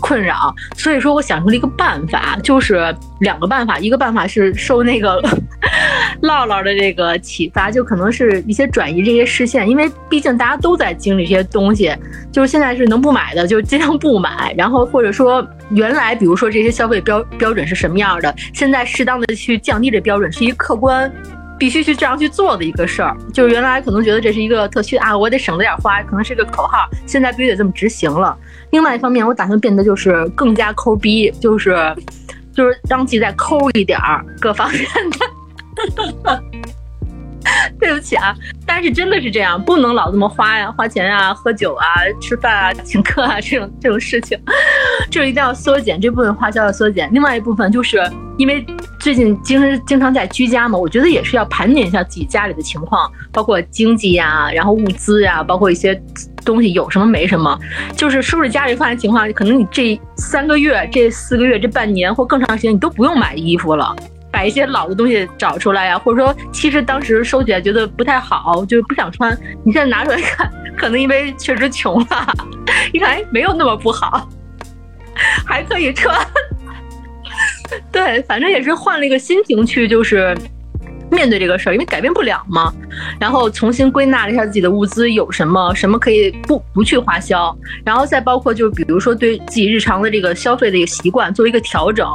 [0.00, 3.78] 困扰，所以说我想出了一个办法，就是两个办法。
[3.78, 5.22] 一个办法是受那个
[6.22, 11.94] 唠唠的这个启发，就可能是一些转移这些视线，因为毕竟大家都在经历这些东西，
[12.32, 21.10] 就是现在是能不买的就尽量不买，然后或者说原来比如说这些消费标标准是什么样的，现在适当的去降低这标准，是一个客观。
[21.58, 28.36] 必须去这样去做的一个事儿，就是原来可能觉得这是一个特区啊，我得省着点花，可能是个口号，现在必须得这么执行了。
[28.70, 31.76] 另外一方面，我打算变得就是更加抠逼，就是
[32.52, 36.42] 就是让自己再抠一点儿各方面的。
[37.80, 38.34] 对不起啊，
[38.66, 41.84] 但是真的是这样，不能老这么花呀，花钱呀，喝酒啊，
[42.20, 44.38] 吃饭啊，请客啊，这种这种事情，
[45.10, 47.08] 就一定要缩减这部分花销要缩减。
[47.12, 48.02] 另外一部分就是
[48.36, 48.64] 因为
[48.98, 56.00] 最近经经常在居家嘛，我觉得也是要盘点一下自己家里的情况，包括经济呀，然后物资呀，包括一些
[56.44, 57.58] 东西有什么没什么，
[57.96, 63.94] 就是收拾家里饭的情况，可能你这三个月、这四个月、这半年或更长时间，你都不用买衣服了。
[64.30, 69.36] 把一些老的东西找出来呀，或者说，其实当时收起来觉得不太好，就不想穿。
[69.64, 72.34] 你现在拿出来看，可能因为确实穷了，
[72.92, 74.28] 一看哎没有那么不好，
[75.46, 76.16] 还可以穿。
[77.92, 80.36] 对，反正也是换了一个心情去，就是。
[81.10, 82.72] 面对这个事儿，因为改变不了嘛，
[83.18, 92.06] 然后重新归纳了一下自己的物资有什么，什么可以不不去花销，然后再包括就是比如说对自己日常的这个消费的一个习惯做一个调整，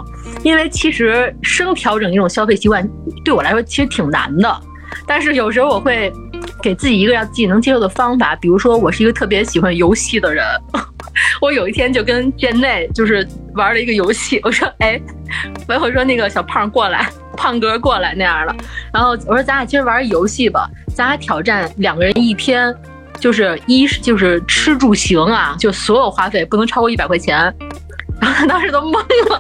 [0.44, 2.88] 因为其实生调整一种消费习惯
[3.24, 4.62] 对我来说其实挺难的，
[5.08, 6.12] 但是有时候我会
[6.62, 10.46] 给自己一个让自己能接受的方法，比如说我是一个特别喜欢游戏的人。
[11.40, 15.00] 我有一天就跟店内就是玩了一个游戏，我说哎，
[15.68, 18.56] 我一会说那个小胖过来，胖哥过来那样了，
[18.94, 22.74] 然后我说咱俩今儿玩游戏吧，咱俩挑战两个人一天，
[23.20, 27.38] 就是一就是吃住行啊，就所有花费不能超过一百块钱，
[28.22, 29.40] 然后他当时都懵了。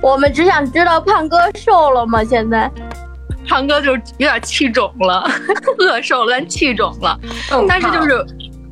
[0.00, 2.22] 我们只想知道胖哥瘦了吗？
[2.24, 2.70] 现在，
[3.48, 5.28] 胖哥就有点气肿了，
[5.78, 7.18] 饿瘦了，气肿了，
[7.68, 8.26] 但是就是。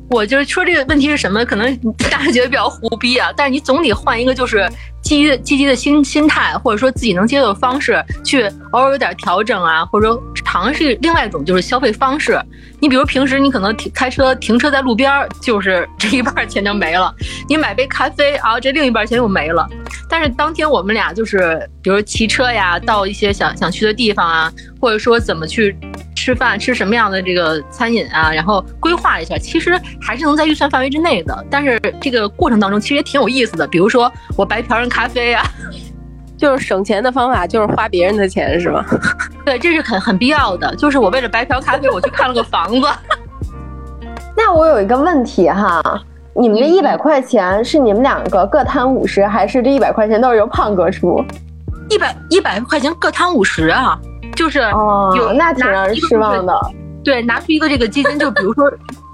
[0.09, 1.43] 我就是说这个问题是什么？
[1.43, 1.75] 可能
[2.09, 4.69] 大家觉得比较胡逼啊，但是你总得换一个就是
[5.01, 12.39] 积极积极的心心态，或者说自己能接受的方式，去偶尔有点调整啊，或者说尝试另外一种就是消费方式。
[12.79, 17.11] 你比如平时你可能停开车停车在路边，就是这一半钱就没了；
[17.49, 19.67] 你买杯咖啡啊，这另一半钱又没了。
[20.07, 25.75] 但是当天我们俩就是，比如骑车呀，到一些想想去的地方啊，或者说怎么去。
[26.25, 28.33] 吃饭吃什么样的这个餐饮啊？
[28.33, 31.45] 然后规划一下，其实还是能在预算范围之内的。
[31.51, 33.67] 但是这个过程当中其实也挺有意思的。
[33.67, 35.43] 比如说我白嫖人咖啡啊，
[36.35, 38.83] 就是省钱的方法就是花别人的钱是吗？
[39.45, 40.75] 对，这是很很必要的。
[40.77, 42.87] 就是我为了白嫖咖啡，我去看了个房子。
[44.35, 45.79] 那我有一个问题哈，
[46.35, 51.23] 你们这一百块钱是你们两个各摊五十，还是这一百块钱都是由胖哥出？
[51.87, 53.95] 一百一百块钱各摊五十啊，
[54.35, 56.53] 就是哦有，那挺让人失望的。
[57.03, 58.69] 对，拿出一个这个基金，就比如说，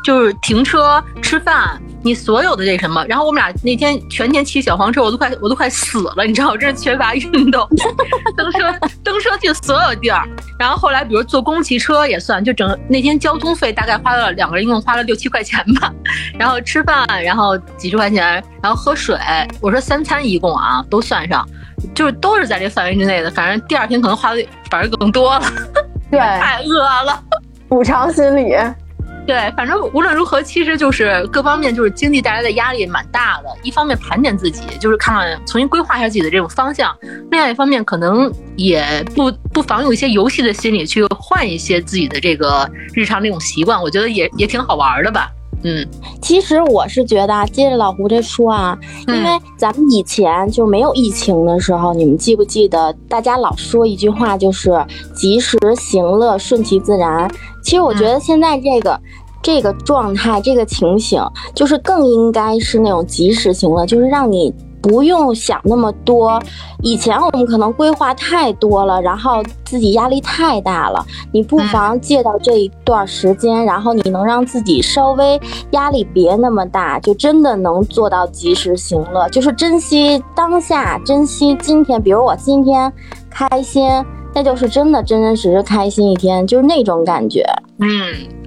[0.06, 3.06] 就是停车、吃饭，你所有的这什么。
[3.06, 7.68] 然后我们俩那天全天骑小黄车，我都快我都快死了，你知道，我真是缺乏运动。
[8.38, 8.60] 蹬车
[9.04, 10.26] 蹬车去所有地儿，
[10.58, 15.94] 然后后来比如坐公汽车也算，就整那天交通费大概花了两个人一共花了六七块钱吧。
[16.40, 19.18] 然后吃饭，然后几十块钱，然后喝水，
[19.60, 21.46] 我说三餐一共啊都算上，
[21.94, 23.30] 就是都是在这范围之内的。
[23.32, 25.42] 反正第二天可能花的反而更多了，
[26.12, 27.24] 对，太饿了。
[27.68, 28.56] 补偿心理。
[29.28, 33.50] 对，反正无论如何，其实就是各方面就是经济带来的压力蛮大的。
[33.62, 36.90] 一方面盘点自己，就是看看重新规划一下自己的这种方向；
[37.30, 38.84] 另外一方面，可能也
[39.16, 45.30] 不不妨用一些游戏的心理去换一些自己的这个日常这种习惯，我觉得也也挺好玩的吧。
[45.64, 45.88] 嗯，
[46.22, 54.72] 其实我是觉得啊，接着老胡这说啊，因为咱们以前就没有疫情的时候，你们记不记得大家老说一句话，就是
[55.16, 57.30] 及时行乐，顺其自然。
[57.64, 59.00] 其实我觉得现在这个。
[59.44, 61.20] 这个状态，这个情形，
[61.56, 66.42] 就是更应该是那种及时行乐，就是让你不用想那么多。
[66.82, 71.06] 以前我们可能规划太多了，然后自己压力太大了。
[71.32, 75.40] 你不妨借到这一段时间，然后你能让自己稍微
[75.72, 82.02] 压力别那么大，就真的能做到及时行乐，就是珍惜当下，珍惜今天。
[82.02, 82.92] 比如我今天
[83.30, 83.88] 开心，
[84.34, 87.46] 那就是真的真真实实开心一天，就是那种感觉。
[87.80, 88.41] 嗯。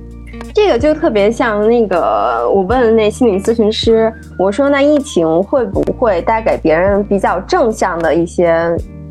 [0.54, 8.54] 这个就特别像那个，我问那心理咨询师，我说那疫情会不会带给别人比较正向的一些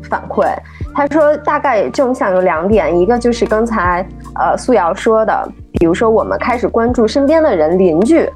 [0.08, 0.46] 反馈？
[0.94, 4.06] 他说大概正向有两点，一个就是刚才
[4.36, 8.28] 呃素瑶说的，比如说我们开始关注身边的人，邻居，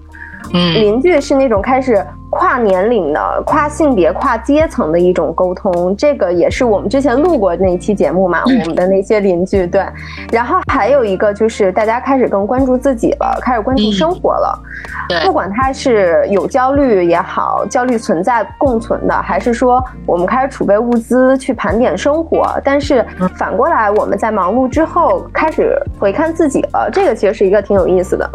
[0.52, 2.04] 嗯，邻居是那种开始。
[2.30, 9.82] 跨年龄的、跨性别、跨阶层的一种沟通，这个也是我们之前录过那一期节目嘛，我们的那些邻居对。
[10.30, 14.62] 然后还有一个就是大家开始更关注自己了，开始关注生活了。
[15.08, 23.02] 对，不管他是有焦虑也好，焦虑存在共存的，还是说我们开始储备物资去盘点生活，但是
[23.38, 28.30] 反过来我们在忙碌之后开始回看自己了，这个其实是一个挺有意思的。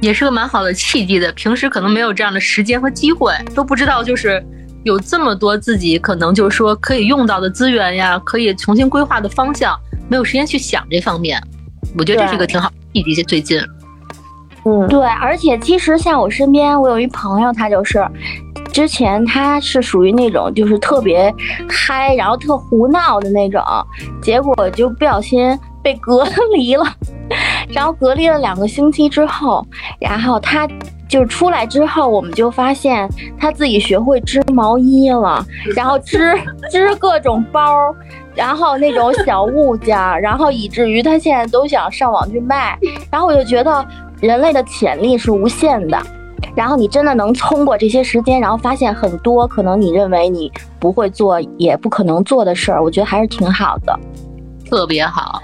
[0.00, 4.44] 也是个蛮好的契机的，平时可能没有这样的时间和机会，都不知道就是
[4.84, 9.76] 有这么多自己可能就是说可以用到的资源呀，可以重新规划的方向，
[10.08, 11.42] 没有时间去想这方面。
[11.96, 13.22] 我觉得这是一个挺好的契机。
[13.24, 13.60] 最近，
[14.64, 18.06] 嗯，对，而且其实像我身边，我有一朋友，他就是
[18.72, 21.34] 之前他是属于那种就是特别
[21.68, 23.60] 嗨，然后特胡闹的那种，
[24.22, 26.24] 结果就不小心被隔
[26.54, 26.84] 离了。
[27.70, 29.66] 然后隔离了两个星期之后，
[30.00, 30.66] 然后他
[31.06, 33.08] 就出来之后，我们就发现
[33.38, 35.44] 他自己学会织毛衣了，
[35.76, 36.34] 然后织
[36.70, 37.94] 织各种包，
[38.34, 42.78] 然后那种小物件，然后以至于他现在都想上网去卖。
[43.10, 43.86] 然后我就觉得
[44.20, 46.00] 人类的潜力是无限的，
[46.54, 53.98] 然后你真的能通过这些时间，然后发现很多可能你认为你不会做也不可能做的事儿，我觉得还是挺好的，
[54.70, 55.38] 特别好。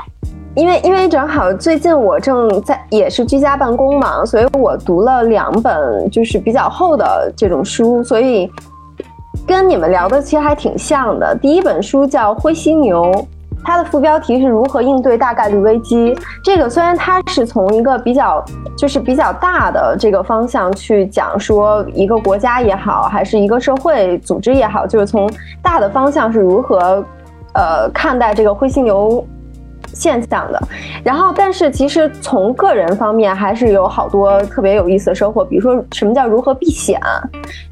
[0.55, 8.48] 因为因为正好最近我正在也是居家办公嘛，所以我读了两本就是比较厚的这种书，所以
[9.46, 11.36] 跟你们聊的其实还挺像的。
[11.42, 13.02] 第一本书叫《灰犀牛》，
[13.64, 16.16] 它的副标题是如何应对大概率危机。
[16.44, 18.42] 这个虽然它是从一个比较
[18.78, 25.28] 就是比较大的这个方向去讲说一个国家也好，还是一个社会组织也好，就是从
[25.61, 27.05] 大的方向是如何
[27.55, 29.26] 呃看待这个灰犀牛。
[29.95, 30.61] 现象的，
[31.05, 37.01] 然后但是其实从个人方面还是有好多特别有意思的收获，比如说什么叫如何避险，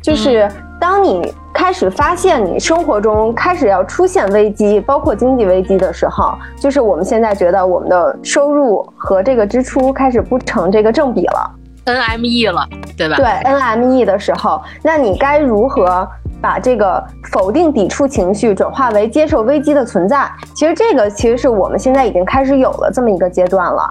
[0.01, 0.49] 就是
[0.81, 11.51] 当你开始发现你生活中开始要出现危机，包括经济危机的时候，就是我们现在觉得我们的收入和这个支出开始不成这个正比了
[11.85, 13.17] ，NME 了，对吧？
[13.17, 16.09] 对 NME 的时候，那你该如何？
[16.41, 23.89] 把这个否定、抵触情绪转化为接受危机的存在，其实这个其实是我们现在已经开始有了这么一个阶段了。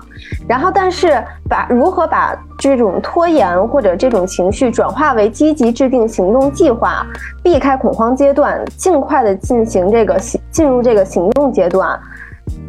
[0.50, 7.08] 然后，但是把如何把这种拖延或者这种情绪转化为积极制定行动计划，
[7.42, 11.98] 避开恐慌阶段，尽快的进行这个行进入这个行动阶段，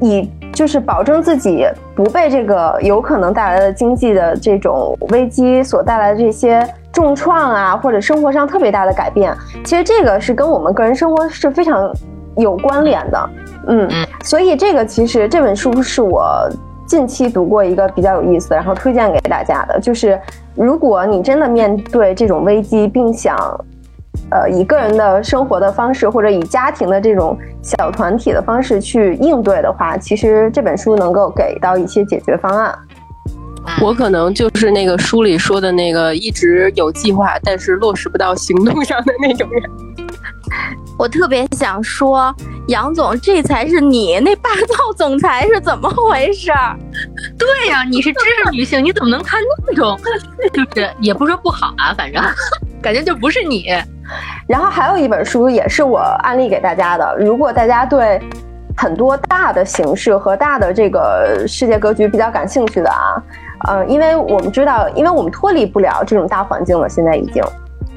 [0.00, 6.66] 以就是保证自己不被这个有可能带来的经济的这种危机所带来的这些。
[6.92, 11.90] 重创啊，或者生活上特别大的改变，其实这个是跟我们个人生活是非常
[12.36, 13.30] 有关联的，
[13.68, 13.88] 嗯，
[14.22, 16.46] 所以这个其实这本书是我
[16.86, 20.20] 近期读过一个比较有意思，然后推荐给大家的，就是
[20.54, 23.38] 如果你真的面对这种危机，并想，
[24.32, 32.74] 呃，以个人的生活的方式或者以家庭的这种小团体的方式去应对的话，其实这本书能够给到一些解决方案。
[33.80, 39.62] 我可能就是那个书里说的那个一直有计划，但是落实不到行动上的那种人。
[40.98, 42.34] 我特别想说，
[42.68, 46.50] 杨总，这才是你那霸道总裁是怎么回事？
[47.38, 49.98] 对呀，你是知识女性，你怎么能看那种？
[50.52, 52.22] 就是也不说不好啊，反正
[52.82, 53.66] 感觉就不是你。
[54.46, 58.20] 然后还有一本书也是我安利给大家的，如果大家对
[58.76, 63.22] 很多大的形式和大的这个世界格局比较感兴趣的啊，
[63.68, 67.42] 呃，因为我们知道，因为我们脱离不了这种大环境了，现在已经。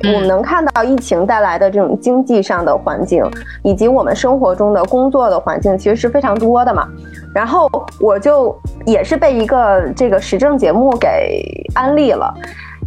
[0.03, 3.24] 我们能看到疫情带来的这种经济上的环境，
[3.63, 6.86] 以及我们生活中的工作的环境，其实是非常多的嘛。
[7.34, 8.55] 然后我就
[8.86, 11.41] 也是被一个这个时政节目给
[11.74, 12.32] 安利了，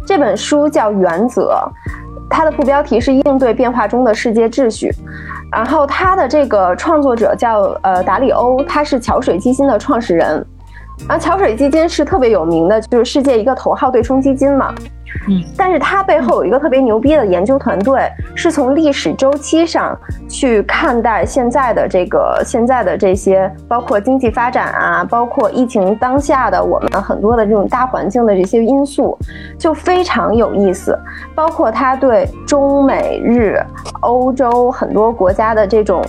[0.05, 1.59] 这本书叫《原则》，
[2.29, 4.91] 它的副标题是“应对变化中的世界秩序”。
[5.51, 10.45] 然后它的这个创作者叫呃达里欧，他是桥水基金的创始人。
[11.07, 14.73] 啊，桥水基金是特别有名的，就是世界一个头号对冲基金嘛。
[15.27, 19.97] 嗯，但是它背后有一个特别牛逼的研究团队，是从历史周期上
[20.29, 29.17] 去看待现在的这个现在的这些，包括经济发展啊，包括疫情当下的我们很多的这种大环境的这些因素，
[29.57, 30.97] 就非常有意思。
[31.33, 33.59] 包括它对中美日、
[34.01, 36.03] 欧洲很多国家的这种。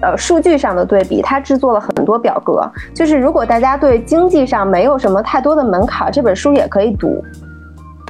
[0.00, 2.62] 呃，数据上的对比，他制作了很多表格。
[2.94, 7.24] 就是如果大家对经济上没有什么太多的门槛，这本书也可以读。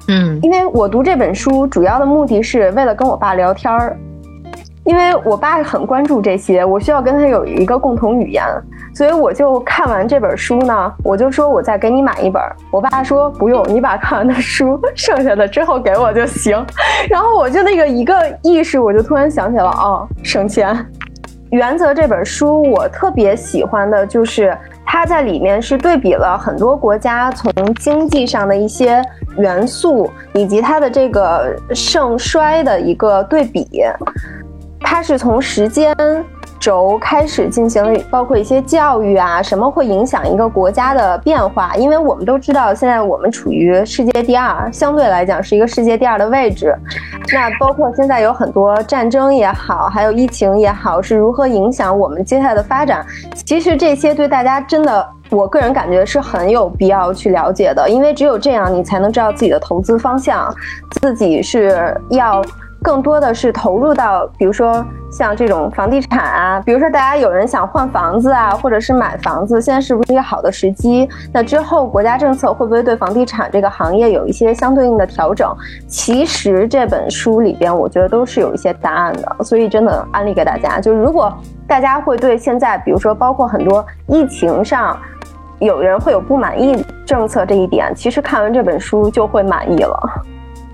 [0.08, 3.96] 嗯，因为我读这本书主要的目的是为了跟我爸聊天儿，
[4.84, 8.44] 因为我爸很关注这些，我需要跟他有一个共同语言，
[8.94, 12.42] 所以我就看完这本书呢，我就说我再给你买一本。
[12.70, 16.54] 我爸说不用，你把看完的书 剩下的之后给我就行。
[17.08, 20.86] 然后我就那个一个意识，我就突然想起了，哦，省钱。
[21.50, 29.02] 原则这本书，我特别喜欢的就是它在里面是对比了很多国家从经济上的一些
[29.38, 33.82] 元素，以及它的这个盛衰的一个对比。
[34.80, 35.94] 它是从时间。
[36.64, 41.74] 轴开始进行，包括一些教育啊，什么会影响一个国家的变化？
[41.76, 46.74] 因为我们都知道，现在我们处于世界第二，相对来讲是一个世界第二的位置。
[47.34, 53.04] 那包括现在有很多战争也好，还有疫情也好，是如何影响我们接下来的发展？
[53.44, 60.50] 其实这些对大家真的，我个人感觉是很有必要去了解的，因为只有这样，你才能知道自己的投资方向，
[61.02, 62.42] 自己是要。
[62.84, 71.08] 更多的是投入到，比如说像这种房地产啊，比如说大家有人想换房子啊，或者是买房子，现在是不是一个好的时机？
[71.32, 75.50] 那之后国家政策会不会对房地产这个行业有一些相对应的调整？
[75.88, 80.78] 其实这本书里边，我觉得都是有一些答案的，所以真的安利给大家。
[80.78, 81.32] 就是如果
[81.66, 84.94] 大家会对现在，比如说包括很多疫情上，
[85.58, 89.98] 有人会有不满意政策这一点，其实看完这本书就会满意了。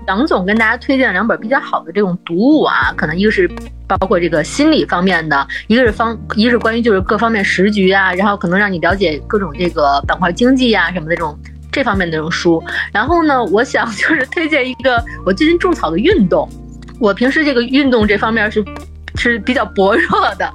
[0.07, 3.49] 杨总跟大家推荐两本比较好的这种读物啊，可能一个是
[3.87, 11.37] 包括这个心理方面的，一个是方，一个是关于就是各方面时局啊，然后可能让你了解各种这个板块经济啊什么的这种
[11.71, 12.63] 这方面的这种书。
[12.91, 16.49] 然后呢，我想就是推荐一个我最近种草的运动，
[16.99, 18.63] 我平时这个运动这方面是。
[19.15, 20.51] 是比较薄弱的，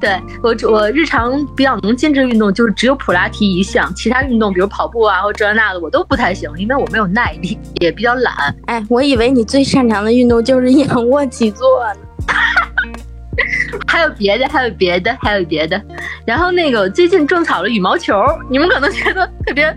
[0.00, 8.54] 对我我日常比较能坚持运动就是只有普拉提一项，其他运动比如跑步啊或这那的我都不太行，因为我没有耐力，也比较懒。
[8.66, 12.00] 哎，我以为你最擅长的运动就是仰卧起坐呢，
[13.86, 15.80] 还有别的，还有别的，还有别的。
[16.26, 18.14] 然后那个最近种草了羽毛球，
[18.48, 19.74] 你们可能觉得特别。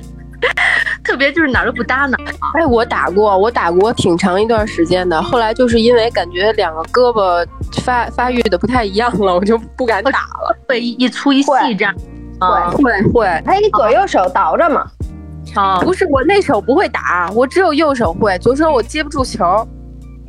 [1.03, 2.25] 特别就是哪儿都不搭哪儿。
[2.59, 5.21] 哎，我打过，我打过挺长一段时间的。
[5.21, 7.45] 后来就是因为感觉两个胳膊
[7.83, 10.57] 发发育的不太一样了，我就不敢打了。
[10.67, 11.93] 会一粗一细这样。
[12.39, 13.25] 会会会。
[13.45, 14.85] 哎，你左右手倒着嘛？
[15.55, 19.67] 啊，不是，我那手不会打，我只有右手会，左手我接不住球。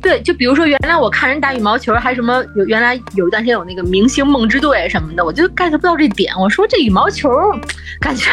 [0.05, 6.31] 对，就比如说原来我看人打羽毛球，还什么有原来有一段时间有那个明星梦之队什么的，我就 get 不到这点。
[6.39, 7.27] 我说这羽毛球
[7.99, 8.29] 感觉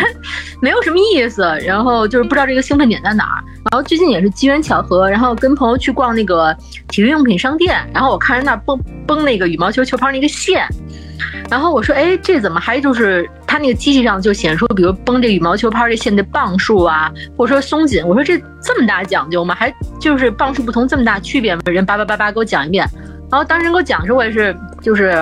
[0.60, 3.42] 没有什么意思，然后就是不知道这个兴奋点在哪儿。
[3.70, 6.54] 然后最近也是机缘巧合，然后跟朋友去逛那个
[6.88, 10.68] 体育用品商店，然后我看人那绷绷那个羽毛球球拍那个线。
[11.50, 19.54] 然后我说，哎，这怎么还就是它那个机器上就显示，比如绷这羽毛球拍这线的磅数啊，或者说松紧，我说这这么大讲究吗？
[19.54, 21.62] 还就是磅数不同这么大区别吗？
[21.66, 22.86] 人叭叭叭叭给我讲一遍。
[23.30, 25.14] 然后当时人给我讲的时候，我也是就是，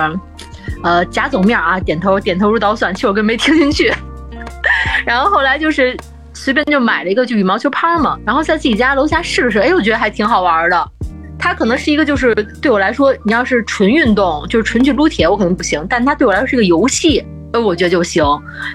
[0.83, 3.93] 呃，假走面啊，点头点头如捣蒜，其实我根本没听进去。
[5.05, 5.97] 然后后来就是
[6.33, 10.91] 随便就买了一个就羽毛球拍嘛，然后在自己家楼下试试，哎，我觉得还挺好玩的。
[11.41, 15.83] 它可能是一个，就是对我来说，你要是纯运动，就是纯去撸铁，我可能不行。
[15.89, 18.23] 但它对我来说是一个游戏，呃，我觉得就行。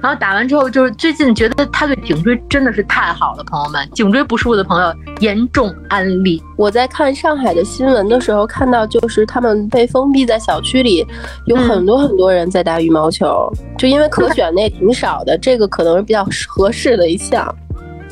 [0.02, 6.42] 然后打完之后，就是最近觉得它对颈椎真的是太好了，朋友们，颈椎不舒服的朋友严重安利。
[6.56, 11.06] 我在看上海的新闻的时候，看到就是他们被封闭在小区里，
[11.46, 13.48] 有很多很多人在打羽毛球，
[13.78, 17.54] 就因为可选的也挺少的，这个可能是比较合适的一项。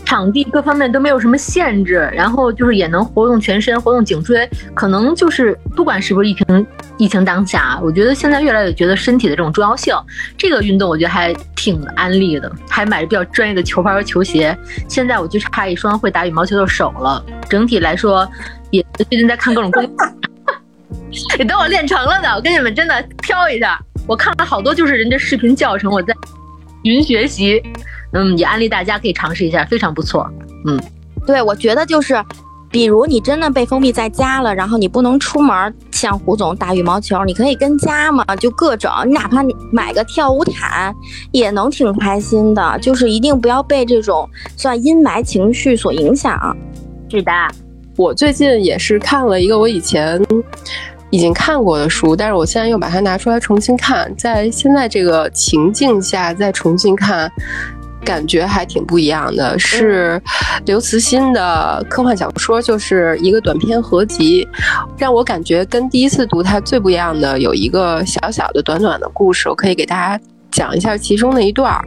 [0.05, 6.67] 场地各方面都没有什么限制，然后就是也能活动全身、活动颈椎，可能就是不管是不是疫情
[6.99, 9.95] 疫情当下，我觉得现在越来越觉得身体的这种重要性，
[10.37, 14.57] 这个运动我觉得还挺安利的，还买了比较专业的球拍和球鞋，
[14.89, 17.25] 现在我就差一双会打羽毛球的手了。
[17.49, 18.29] 整体来说，
[18.71, 19.83] 也最近在看各种攻，
[21.39, 26.15] 也等我练成了的，我跟你们真的挑一下，我看了好多就是人家视频教程，我在
[26.83, 27.63] 云学习。
[28.15, 30.31] 嗯，也安利大家可以尝试一下，非常不错。
[30.67, 30.81] 嗯，
[31.27, 32.15] 对，我觉得就是，
[32.71, 40.95] 比如你真的被封闭在家了，然后你不能出门，像胡总打羽毛球，你可以跟家嘛，就各种，你哪怕买个跳舞毯，
[41.33, 42.79] 也能挺开心的。
[42.81, 46.57] 就是一定不要被这种算阴霾情绪所影响。
[47.11, 47.33] 是的，
[47.97, 50.25] 我最近也是看了一个我以前
[51.11, 57.31] 已经看过的书，但是我现在又把它拿出来重新看，在现在这个情境下再重新看。
[58.05, 60.21] 感觉还挺不一样的，是
[60.67, 64.47] 刘慈欣的科幻小说，就是一个短篇合集，
[64.99, 71.83] 让我感觉跟第一次读它最不一样的有一个小小的短短的故事，我可以给大家讲一下其中的一段儿。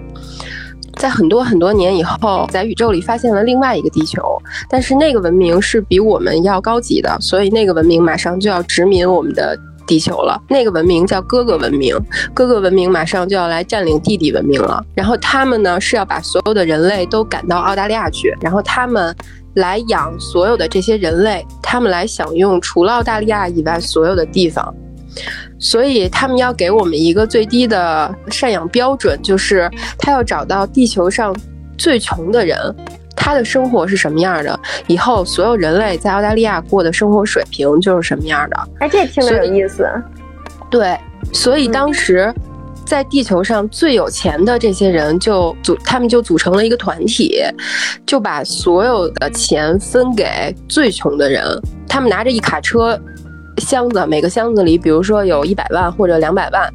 [0.96, 4.22] 在很多很多年以后，在宇宙里发现了另外一个地球，
[4.68, 9.58] 但是那个文明是比我们要高级的，所以那个文明马上就要殖民我们的。
[9.88, 11.98] 地球了，那个文明叫哥哥文明，
[12.34, 14.84] 哥哥文明马上就要来占领弟弟文明了。
[14.94, 19.16] 然后他们呢是要把所有的人类都赶到澳大利亚去，然后他们
[19.56, 24.72] 来养所有的这些人类，他们来享用除了澳大利亚以外所有的地方。
[25.60, 31.36] 所以他们要给我们一个最低的赡养标准，就是他要找到地球上
[31.78, 32.56] 最穷的人。
[33.18, 34.58] 他的生活是什么样的？
[34.86, 38.70] 以后所有人类在澳大利亚过的生活水平就是什么样的？
[38.80, 39.86] 哎，这听着有意思。
[40.70, 40.98] 对，
[41.34, 42.34] 所以当时
[42.86, 47.42] 在地球上最有钱的这些人就组，他们就组成了一个团体，
[48.06, 51.44] 就把所有的钱分给最穷的人。
[51.88, 52.98] 他们拿着一卡车
[53.58, 56.70] 箱子，每个箱子里，比如说有一百万或者两百万，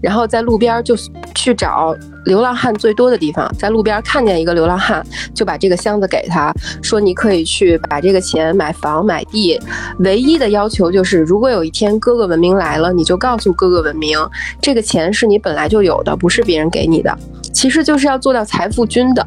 [0.00, 0.96] 然后在路边就
[1.34, 1.94] 去找。
[2.24, 6.50] 流浪汉最多的地方，在路边看见一个流浪汉，就把这个箱子给他，
[6.82, 9.60] 说你可以去把这个钱买房买地。
[9.98, 14.18] 唯一的要求就是，如果有一天哥哥文明来了，你就告诉哥哥文明，
[14.58, 17.14] 这个钱是你本来就有的，不是别人给你的。
[17.52, 19.22] 其实就是要做到财富均等，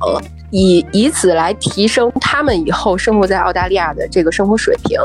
[0.49, 4.99] 以以此来提升他们以后生活在澳大利亚的这个生活水平。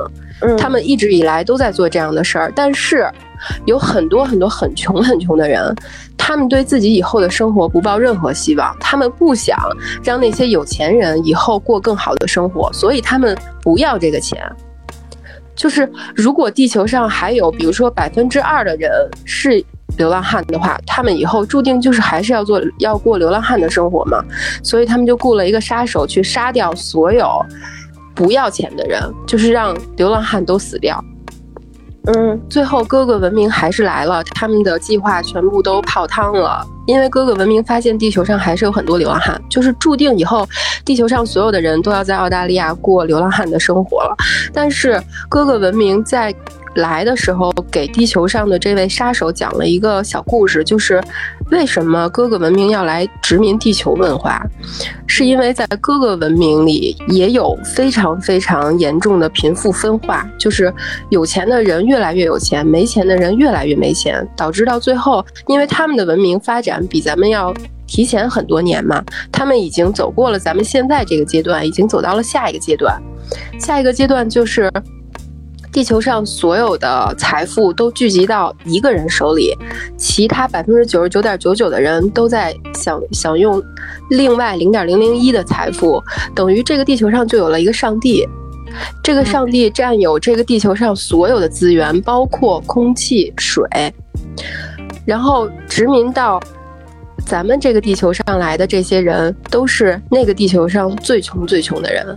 [0.56, 3.06] 他们一直以来都在做这样的事儿，但是
[3.66, 5.74] 有很多很多很穷很穷的人，
[6.16, 9.56] 他们对自己以后的生活不抱任何希望，他们不想
[10.02, 14.40] 让那些有钱人以后过更好的生活，所以他们不要这个钱。
[15.54, 18.90] 就是如果地球上还有，比如说百分之二的人
[19.24, 19.62] 是
[19.98, 24.24] 流浪汉的话，他们以后注定就是还是要做要过流浪汉的生活嘛，
[24.62, 27.28] 所以他们就雇了一个杀手去杀掉所有。
[28.14, 31.02] 不要钱的人，就是让流浪汉都死掉。
[32.06, 40.48] 嗯，最后哥哥文明还是来了，他们的计划全部都泡汤了，因为哥哥文明发现地球上还是有很多流浪汉，就是注定以后
[40.84, 44.16] 地球上所有的人都要在澳大利亚过流浪汉的生活了。
[44.52, 46.34] 但是哥哥文明在。
[46.74, 51.02] 来的时候，给地球上的这位杀手讲了一个小故事，就是
[51.50, 54.42] 为什么哥哥文明要来殖民地球文化，
[55.06, 60.72] 是因为在哥哥文明里也有非常非常严重的贫富分化，就是
[61.10, 67.52] 有钱的人越来越有钱，没钱的人越来越没钱，导致到最后，因为他们的文明发展比咱们要
[67.86, 72.98] 提前很多年嘛，他们已经走过了咱们现在这个阶段，已经走到了下一个阶段，
[73.58, 74.72] 下一个阶段就是。
[75.72, 79.56] 地球上所有的财富都聚集到一个人手里，
[79.96, 83.60] 其他百分之九十九点九九的人都在享享用
[84.10, 86.02] 另外零点零零一的财富，
[86.34, 88.28] 等于这个地球上就有了一个上帝，
[89.02, 93.66] 这个上帝占有这个地球上所有的资源，包括空气、水，
[95.06, 96.38] 然后殖民到
[97.24, 102.14] 咱们这个地球上来的这些人，都是那个地球上最穷最穷的人。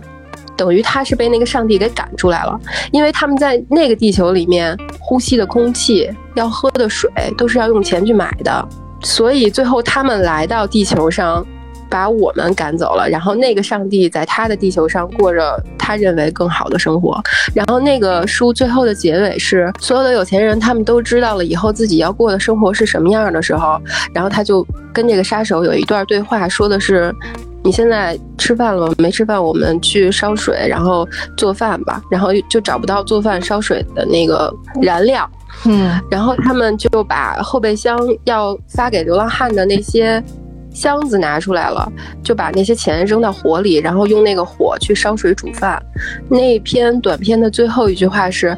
[0.56, 2.58] 等于他是被那个上帝给赶出来了，
[2.90, 8.68] 因为他们在那个地球里面呼吸的空气、要喝的水都是要用钱去买的，
[9.02, 11.46] 所以最后他们来到地球上，
[11.90, 17.20] 把我们赶走了，然后那个上帝在他的地球上过着他认为更好的生活。
[17.54, 23.80] 然后那个书最后的结尾是，所有的有钱人他们都知道了以后自己要过的生活是什么样的时候，
[24.12, 27.14] 然后他就跟这个杀手有一段对话，说的是。
[27.66, 29.10] 你现在吃饭了吗没？
[29.10, 31.06] 吃饭，我们去烧水，然后
[31.36, 32.00] 做饭吧。
[32.08, 35.28] 然后就找不到做饭烧水的那个燃料，
[35.64, 40.22] 嗯，然后他们就把后备箱要发给流浪汉的那些
[40.70, 41.90] 箱子拿出来了，
[42.22, 45.82] 就把那些钱扔到火里，然后用那个火去烧水煮饭。
[46.28, 48.56] 那篇短片的最后一句话是：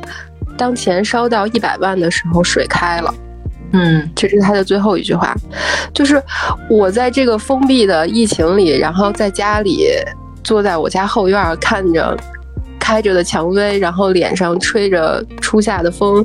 [0.59, 3.15] 当钱烧到一百万的时候，水开了。
[3.73, 5.35] 嗯，这是他的最后一句话，
[5.93, 6.23] 就是
[6.71, 9.87] 我在这个封闭的疫情里，然后在家里
[10.43, 12.17] 坐在我家后院看着
[12.79, 16.25] 开着的蔷薇，然后脸上吹着初夏的风，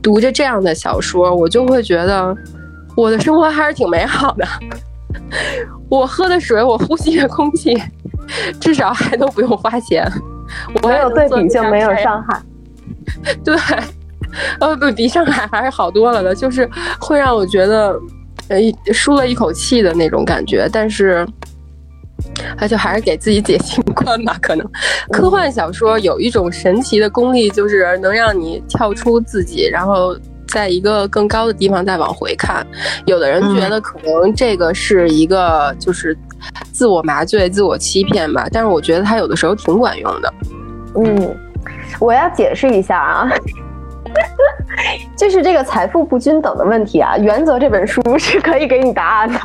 [0.00, 2.32] 读着这样的小说，我就会觉得
[2.96, 4.46] 我的生活还是挺美好的。
[5.88, 7.76] 我喝的水，我呼吸的空气，
[8.60, 10.08] 至少还都不用花钱。
[10.80, 12.40] 我没有对比就没有伤害。
[13.44, 13.56] 对。
[14.60, 16.68] 呃，不比上海还是好多了的，就是
[17.00, 17.98] 会让我觉得，
[18.48, 18.58] 呃，
[18.92, 20.68] 舒了一口气的那种感觉。
[20.72, 21.26] 但是，
[22.58, 24.36] 而且还是给自己解心关吧。
[24.40, 24.66] 可能
[25.10, 30.16] 科幻小说有一种神奇的功力，就是能让你跳出自己，然后
[30.46, 32.66] 在一个更高的地方再往回看。
[33.06, 36.16] 有的人觉得可能这个是一个就是
[36.72, 40.34] 自我麻醉、自我欺骗吧，但是我觉得它有的时候挺管用的。
[40.96, 41.36] 嗯，
[41.98, 43.28] 我要解释一下啊。
[45.16, 49.38] 就是这个财富不均等的问题啊，原则这本书是可以给你答案的。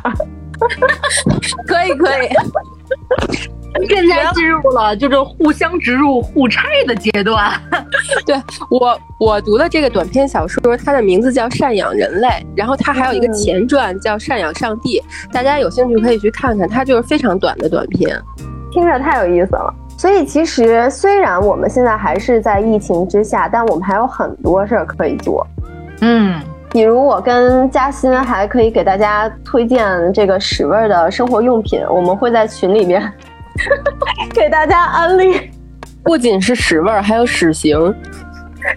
[1.65, 2.27] 可 以可以，
[3.87, 7.49] 现在进入了就是互相植入互拆的阶段。
[8.25, 8.35] 对
[8.69, 12.27] 我我读的这个短篇小说，它的名字叫《赡养人类》，
[12.57, 14.99] 然后它还有一个前传叫《赡养上帝》，
[15.33, 18.19] 大家有兴趣可以去看看，它就是非常短的短篇，
[18.71, 19.73] 听着太有意思了。
[19.99, 25.45] 所以其实虽然我们现在还是在疫情之下，但我们还有很多事儿可以做。
[25.99, 33.11] 嗯，比如我跟嘉欣还可以给大家推荐这个屎味的生活用品，我们会在群里面
[34.33, 35.51] 给大家安利。
[36.01, 37.93] 不仅是屎味儿，还有屎型。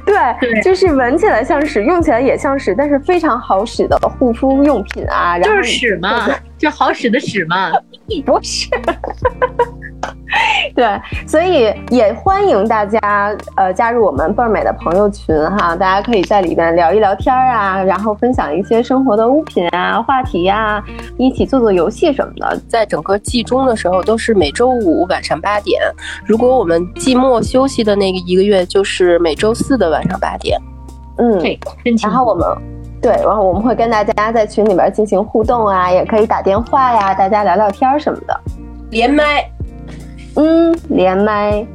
[0.05, 5.39] 对，就是闻起来像屎，用起来也像屎，但是非常好使的护肤用品啊。
[5.39, 6.29] 就是屎嘛，
[6.59, 7.71] 就好使的屎嘛。
[8.27, 8.69] 不是。
[10.75, 10.87] 对，
[11.27, 20.83] 所以也欢迎大家呃加入我们倍儿美的朋友群哈，大家可以在里面聊一聊天啊，然后分享一些生活的物品啊、话题呀，
[21.19, 22.59] 一起做做游戏什么的。
[22.69, 25.81] 在整个季中的时候都是每周五晚上八点，
[26.25, 30.59] 如果我们季末休息的那个一个月就是每周四的晚上八点。
[31.19, 31.59] 嗯，对，
[32.03, 32.47] 然后我们
[33.03, 38.41] 对，然后我们会跟大家在群里边进行互动啊，也可以打电话呀，大家聊聊天什么的，
[38.91, 39.45] 连麦。
[40.37, 41.67] 嗯，连麦，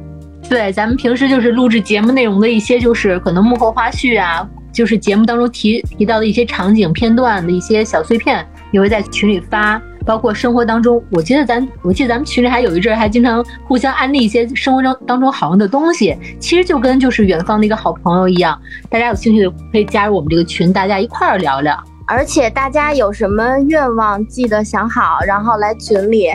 [0.48, 9.80] 对，咱们平时就是录制节目内容的一些，就是可能幕后花絮啊，就是节目当中提提到的一些场景片段的一些小碎片，也会在群里发。
[10.04, 18.58] 包括生活当中，我记得咱，我记得咱们群里还有一阵还经常互相安利一些生活中当中好用的东西，其实就跟就是远方的一个好朋友一样。
[18.88, 21.78] 大家有兴趣的可以加入我们这个群，大家一块儿聊聊。
[22.06, 26.30] 而且大家有什么愿望，记得想好，然后来群里。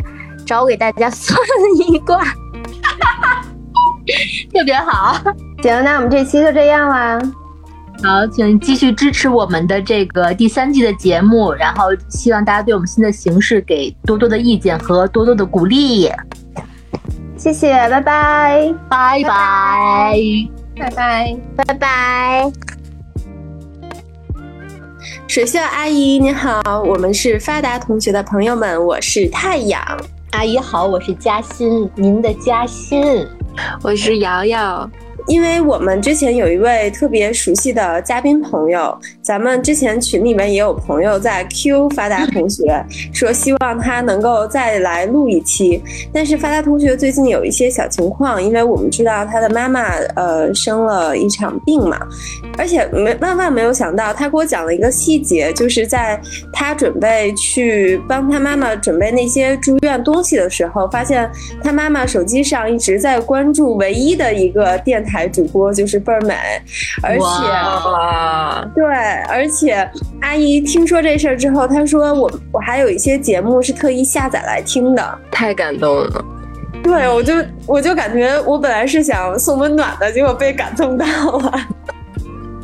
[0.54, 1.36] 找我给大家算
[1.90, 2.22] 一卦，
[4.54, 5.20] 特别好。
[5.64, 7.20] 行，那我们这期就这样啦。
[8.04, 16.08] 好，请继续支持我们的这个第三季的节目，然后希望大家对我们新的形式给多多的意见和多多的鼓励。
[17.36, 20.16] 谢谢，拜拜，拜拜，
[20.78, 21.36] 拜拜，
[21.66, 22.52] 拜拜。
[25.28, 29.82] 水秀阿姨你好，我们是发达同学的朋友们，我是太阳。
[30.34, 33.24] 阿姨好，我是嘉欣，您的嘉欣，
[33.84, 34.90] 我是瑶瑶。
[35.28, 42.84] 因为我们之前有一位特别熟悉的嘉宾朋友，咱们之前群里面也有朋友在 Q 发达同学，
[43.14, 45.82] 说希望他能够再来录一期。
[46.14, 51.98] 但是发达同学最近有一些小情况，因为我们知道他的妈妈呃生了一场病嘛，
[52.58, 56.20] 而且没万万没有想到，他给我讲了一个细节，就是在
[56.52, 61.30] 他准备去帮他妈妈准备那些住院东西的时候，发现
[61.64, 65.13] 他妈妈手机上一直在关注唯一的一个电台。
[65.14, 66.36] 台主播就是倍儿美，
[67.04, 67.24] 而且
[68.74, 68.84] 对，
[69.30, 69.88] 而且
[70.22, 76.26] 阿姨听说这事儿之后，她说我我还有一些节目是特意下载来听的，太感动了。
[76.84, 77.34] 对，我就
[77.68, 81.54] 我就感觉我本来是想送温暖的，结果被感动到了。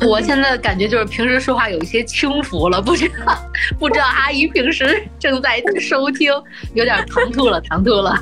[0.06, 3.38] 我现在感觉就是平时说话有一些轻浮了，不知道
[3.78, 6.32] 不知道阿姨平时正在收听，
[6.74, 8.14] 有点唐突了，唐突了。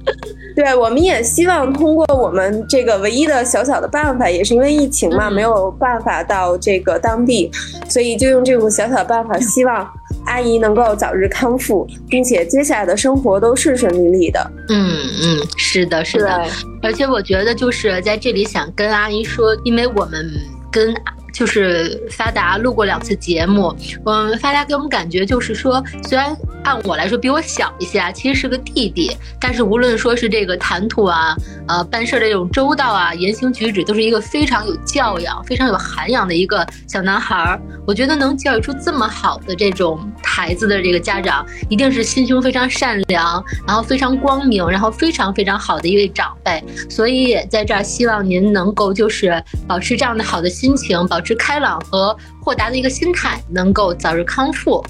[0.54, 7.50] 对，我们也希望通过我们这个唯一的小小的办法，也是因为疫情嘛，嗯没有办法到这个当地，
[7.88, 9.90] 所以就用这种小小的办法，希望
[10.26, 14.52] 阿姨能够早日康复，并且接下来的生活都顺顺利利的。
[14.68, 14.90] 嗯
[15.22, 16.46] 嗯，是的，是的。
[16.82, 20.30] 而且我觉得就是在这里想跟阿姨说，因为我们
[20.70, 20.94] 跟
[21.32, 31.34] 就是发达录过两次节目，嗯，发达给我们感觉就是说，虽然按我来说比我小一些啊，其实是个弟弟，但是无论说是这个谈吐啊，
[31.66, 37.60] 呃，办事的这种周到啊，言行举止，都是一个非常有教养、非常有涵养的一个小男孩儿。
[37.86, 46.62] 我觉得能教育出这么好的这种孩子的这个家长，一定是心胸非常善良，然后非常光明，然后非常非常好的一位长辈。
[46.88, 54.84] 所以也在这儿希望您能够就是保持这样的好的心情，保持开朗和豁达的一个心态，能够早日康复。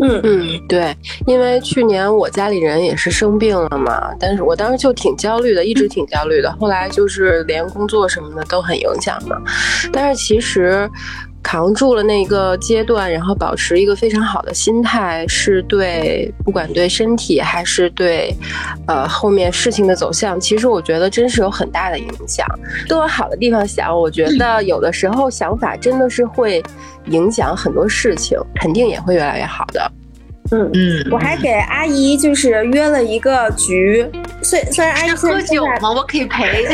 [0.00, 0.96] 嗯嗯，对，
[1.26, 6.52] 因为去年我家里人也是生病了嘛，但是我当时就挺焦虑的，一直挺焦虑的。
[6.60, 9.36] 后来就是连工作什么的都很影响嘛，
[9.92, 10.88] 但是其实
[11.42, 18.34] 扛住了那个阶段，然后保持一个非常好的心态，是对不管对身体还是对
[18.86, 22.46] 呃后面事情的走向，其实我觉得真是有很大的影响。
[22.88, 26.62] 都往好的地方想，我觉得有的时候想法真的是会
[27.06, 29.92] 影响很多事情，肯定也会越来越好的。
[30.50, 30.70] 嗯。
[30.74, 34.06] 嗯，我还给阿姨就是约了一个局，
[34.42, 35.90] 虽虽然阿姨是现在喝酒吗？
[35.90, 36.66] 我可以陪。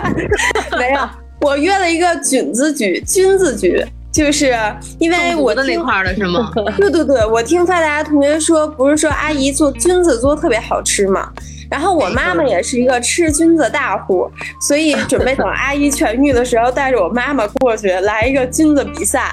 [0.78, 1.08] 没有，
[1.40, 4.54] 我约了一个菌子局、菌子局，就是
[4.98, 6.50] 因为我的那块儿的是吗？
[6.76, 11.30] 对对对，我听发达同学说，不是说阿姨做菌子做得特别好吃嘛。
[11.70, 14.28] 然后我妈妈也是一个吃菌子大户，
[14.60, 19.32] 所以准备等阿姨痊愈的时候，带着我妈妈过去来一个菌子比赛。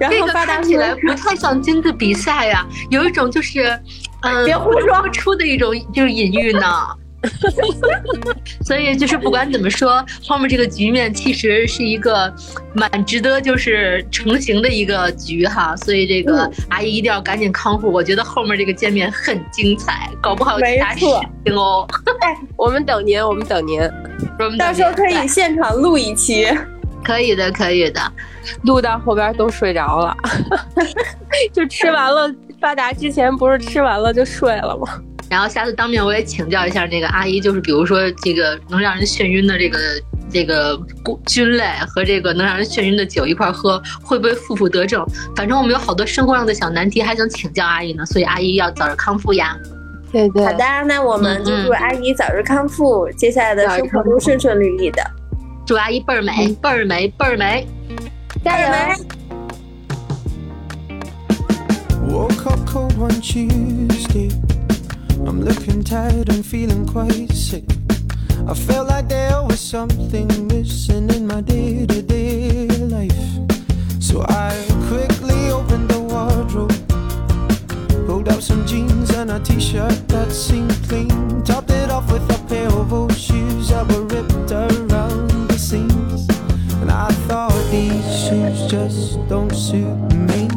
[0.00, 3.78] 然这个后发达起来不太像菌子比赛呀，有一种就是，
[4.22, 6.66] 嗯，别胡说出的一种就是隐喻呢。
[8.64, 12.32] 所以就是不管怎么说，后面这个局面其实是一个
[12.74, 15.76] 蛮值得就是成型的一个局哈。
[15.76, 21.00] 所以这个嗯阿姨一定要赶紧康复，我觉得后面这个见面很精彩，搞不好有其他事
[21.44, 21.86] 情哦。
[22.56, 23.80] 我们等您，我们等您，
[24.38, 26.46] 我们到时候可以现场录一期。
[27.02, 28.00] 可以的，可以的。
[28.62, 30.16] 录到后边都睡着了，
[31.52, 32.34] 就吃完了。
[32.60, 34.88] 发达之前不是吃完了就睡了吗？
[35.30, 39.78] 然后下次当面我也请教一下那个阿姨，就是比如说这个能让人眩晕的这个
[40.30, 40.78] 这个
[41.26, 45.04] 菌类和这个能让人眩晕的酒一块喝，会不会负负得正？
[45.34, 49.56] 反正我们有好多生活上的小难题，还想请教阿姨呢，所以阿姨要早日康复呀。
[50.12, 55.02] 对对好的，那我们就祝阿姨早日康复，接下来的生活都顺顺利利的。
[55.66, 57.66] 祝阿姨倍儿美，倍儿美，倍儿美。
[58.44, 58.68] 加油
[62.08, 64.30] ！Woke up cold one Tuesday.
[65.26, 67.64] I'm looking tired and feeling quite sick.
[68.46, 73.24] I felt like there was something missing in my day to day life.
[74.00, 74.52] So I
[74.88, 76.74] quickly opened the wardrobe,
[78.06, 82.30] pulled out some jeans and a t shirt that seemed clean, topped it off with
[82.30, 86.28] a pair of old shoes that were ripped around the seams.
[86.82, 90.53] And I thought these shoes just don't suit me.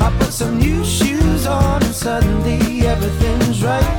[0.00, 3.96] I put some new shoes on and suddenly everything's right.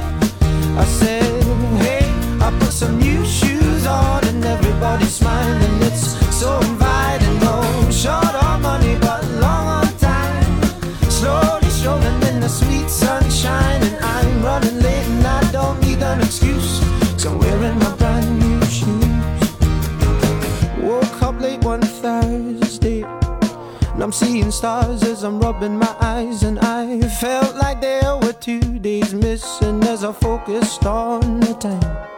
[0.77, 1.43] I said,
[1.81, 2.05] hey,
[2.39, 5.81] I put some new shoes on and everybody's smiling.
[5.83, 7.39] It's so inviting.
[7.39, 10.63] No short on money, but long on time.
[11.09, 16.21] Slowly strolling in the sweet sunshine, and I'm running late and I don't need an
[16.21, 16.86] excuse.
[24.07, 26.43] I'm seeing stars as I'm rubbing my eyes.
[26.43, 32.16] And I felt like there were two days missing as I focused on the time.